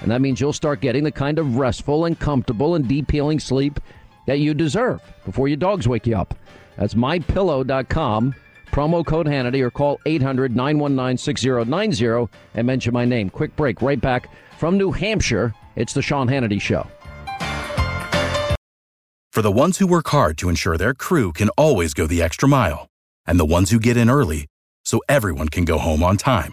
And 0.02 0.11
that 0.11 0.21
means 0.21 0.40
you'll 0.40 0.52
start 0.52 0.81
getting 0.81 1.05
the 1.05 1.12
kind 1.12 1.38
of 1.38 1.57
restful 1.57 2.05
and 2.05 2.19
comfortable 2.19 2.75
and 2.75 2.88
deep 2.88 3.11
healing 3.11 3.38
sleep 3.38 3.81
that 4.26 4.38
you 4.38 4.55
deserve 4.55 5.00
before 5.25 5.49
your 5.49 5.57
dogs 5.57 5.87
wake 5.87 6.07
you 6.07 6.17
up. 6.17 6.35
That's 6.76 6.95
mypillow.com. 6.95 8.35
Promo 8.73 9.05
code 9.05 9.26
Hannity 9.26 9.61
or 9.61 9.71
call 9.71 10.00
800 10.07 10.55
919 10.55 11.19
6090 11.19 12.31
and 12.55 12.67
mention 12.67 12.95
my 12.95 13.05
name. 13.05 13.29
Quick 13.29 13.55
break. 13.57 13.83
Right 13.83 14.00
back 14.00 14.31
from 14.59 14.79
New 14.79 14.93
Hampshire. 14.93 15.55
It's 15.76 15.93
the 15.93 16.02
Sean 16.02 16.29
Hannity 16.29 16.61
Show. 16.61 16.87
For 19.33 19.43
the 19.43 19.52
ones 19.52 19.79
who 19.79 19.87
work 19.87 20.09
hard 20.09 20.38
to 20.38 20.49
ensure 20.49 20.76
their 20.76 20.95
crew 20.95 21.33
can 21.33 21.49
always 21.50 21.95
go 21.95 22.07
the 22.07 22.23
extra 22.23 22.49
mile, 22.49 22.88
and 23.26 23.38
the 23.38 23.45
ones 23.45 23.71
who 23.71 23.79
get 23.79 23.97
in 23.97 24.11
early 24.11 24.47
so 24.85 25.00
everyone 25.09 25.49
can 25.49 25.64
go 25.64 25.79
home 25.79 26.02
on 26.02 26.17
time 26.17 26.52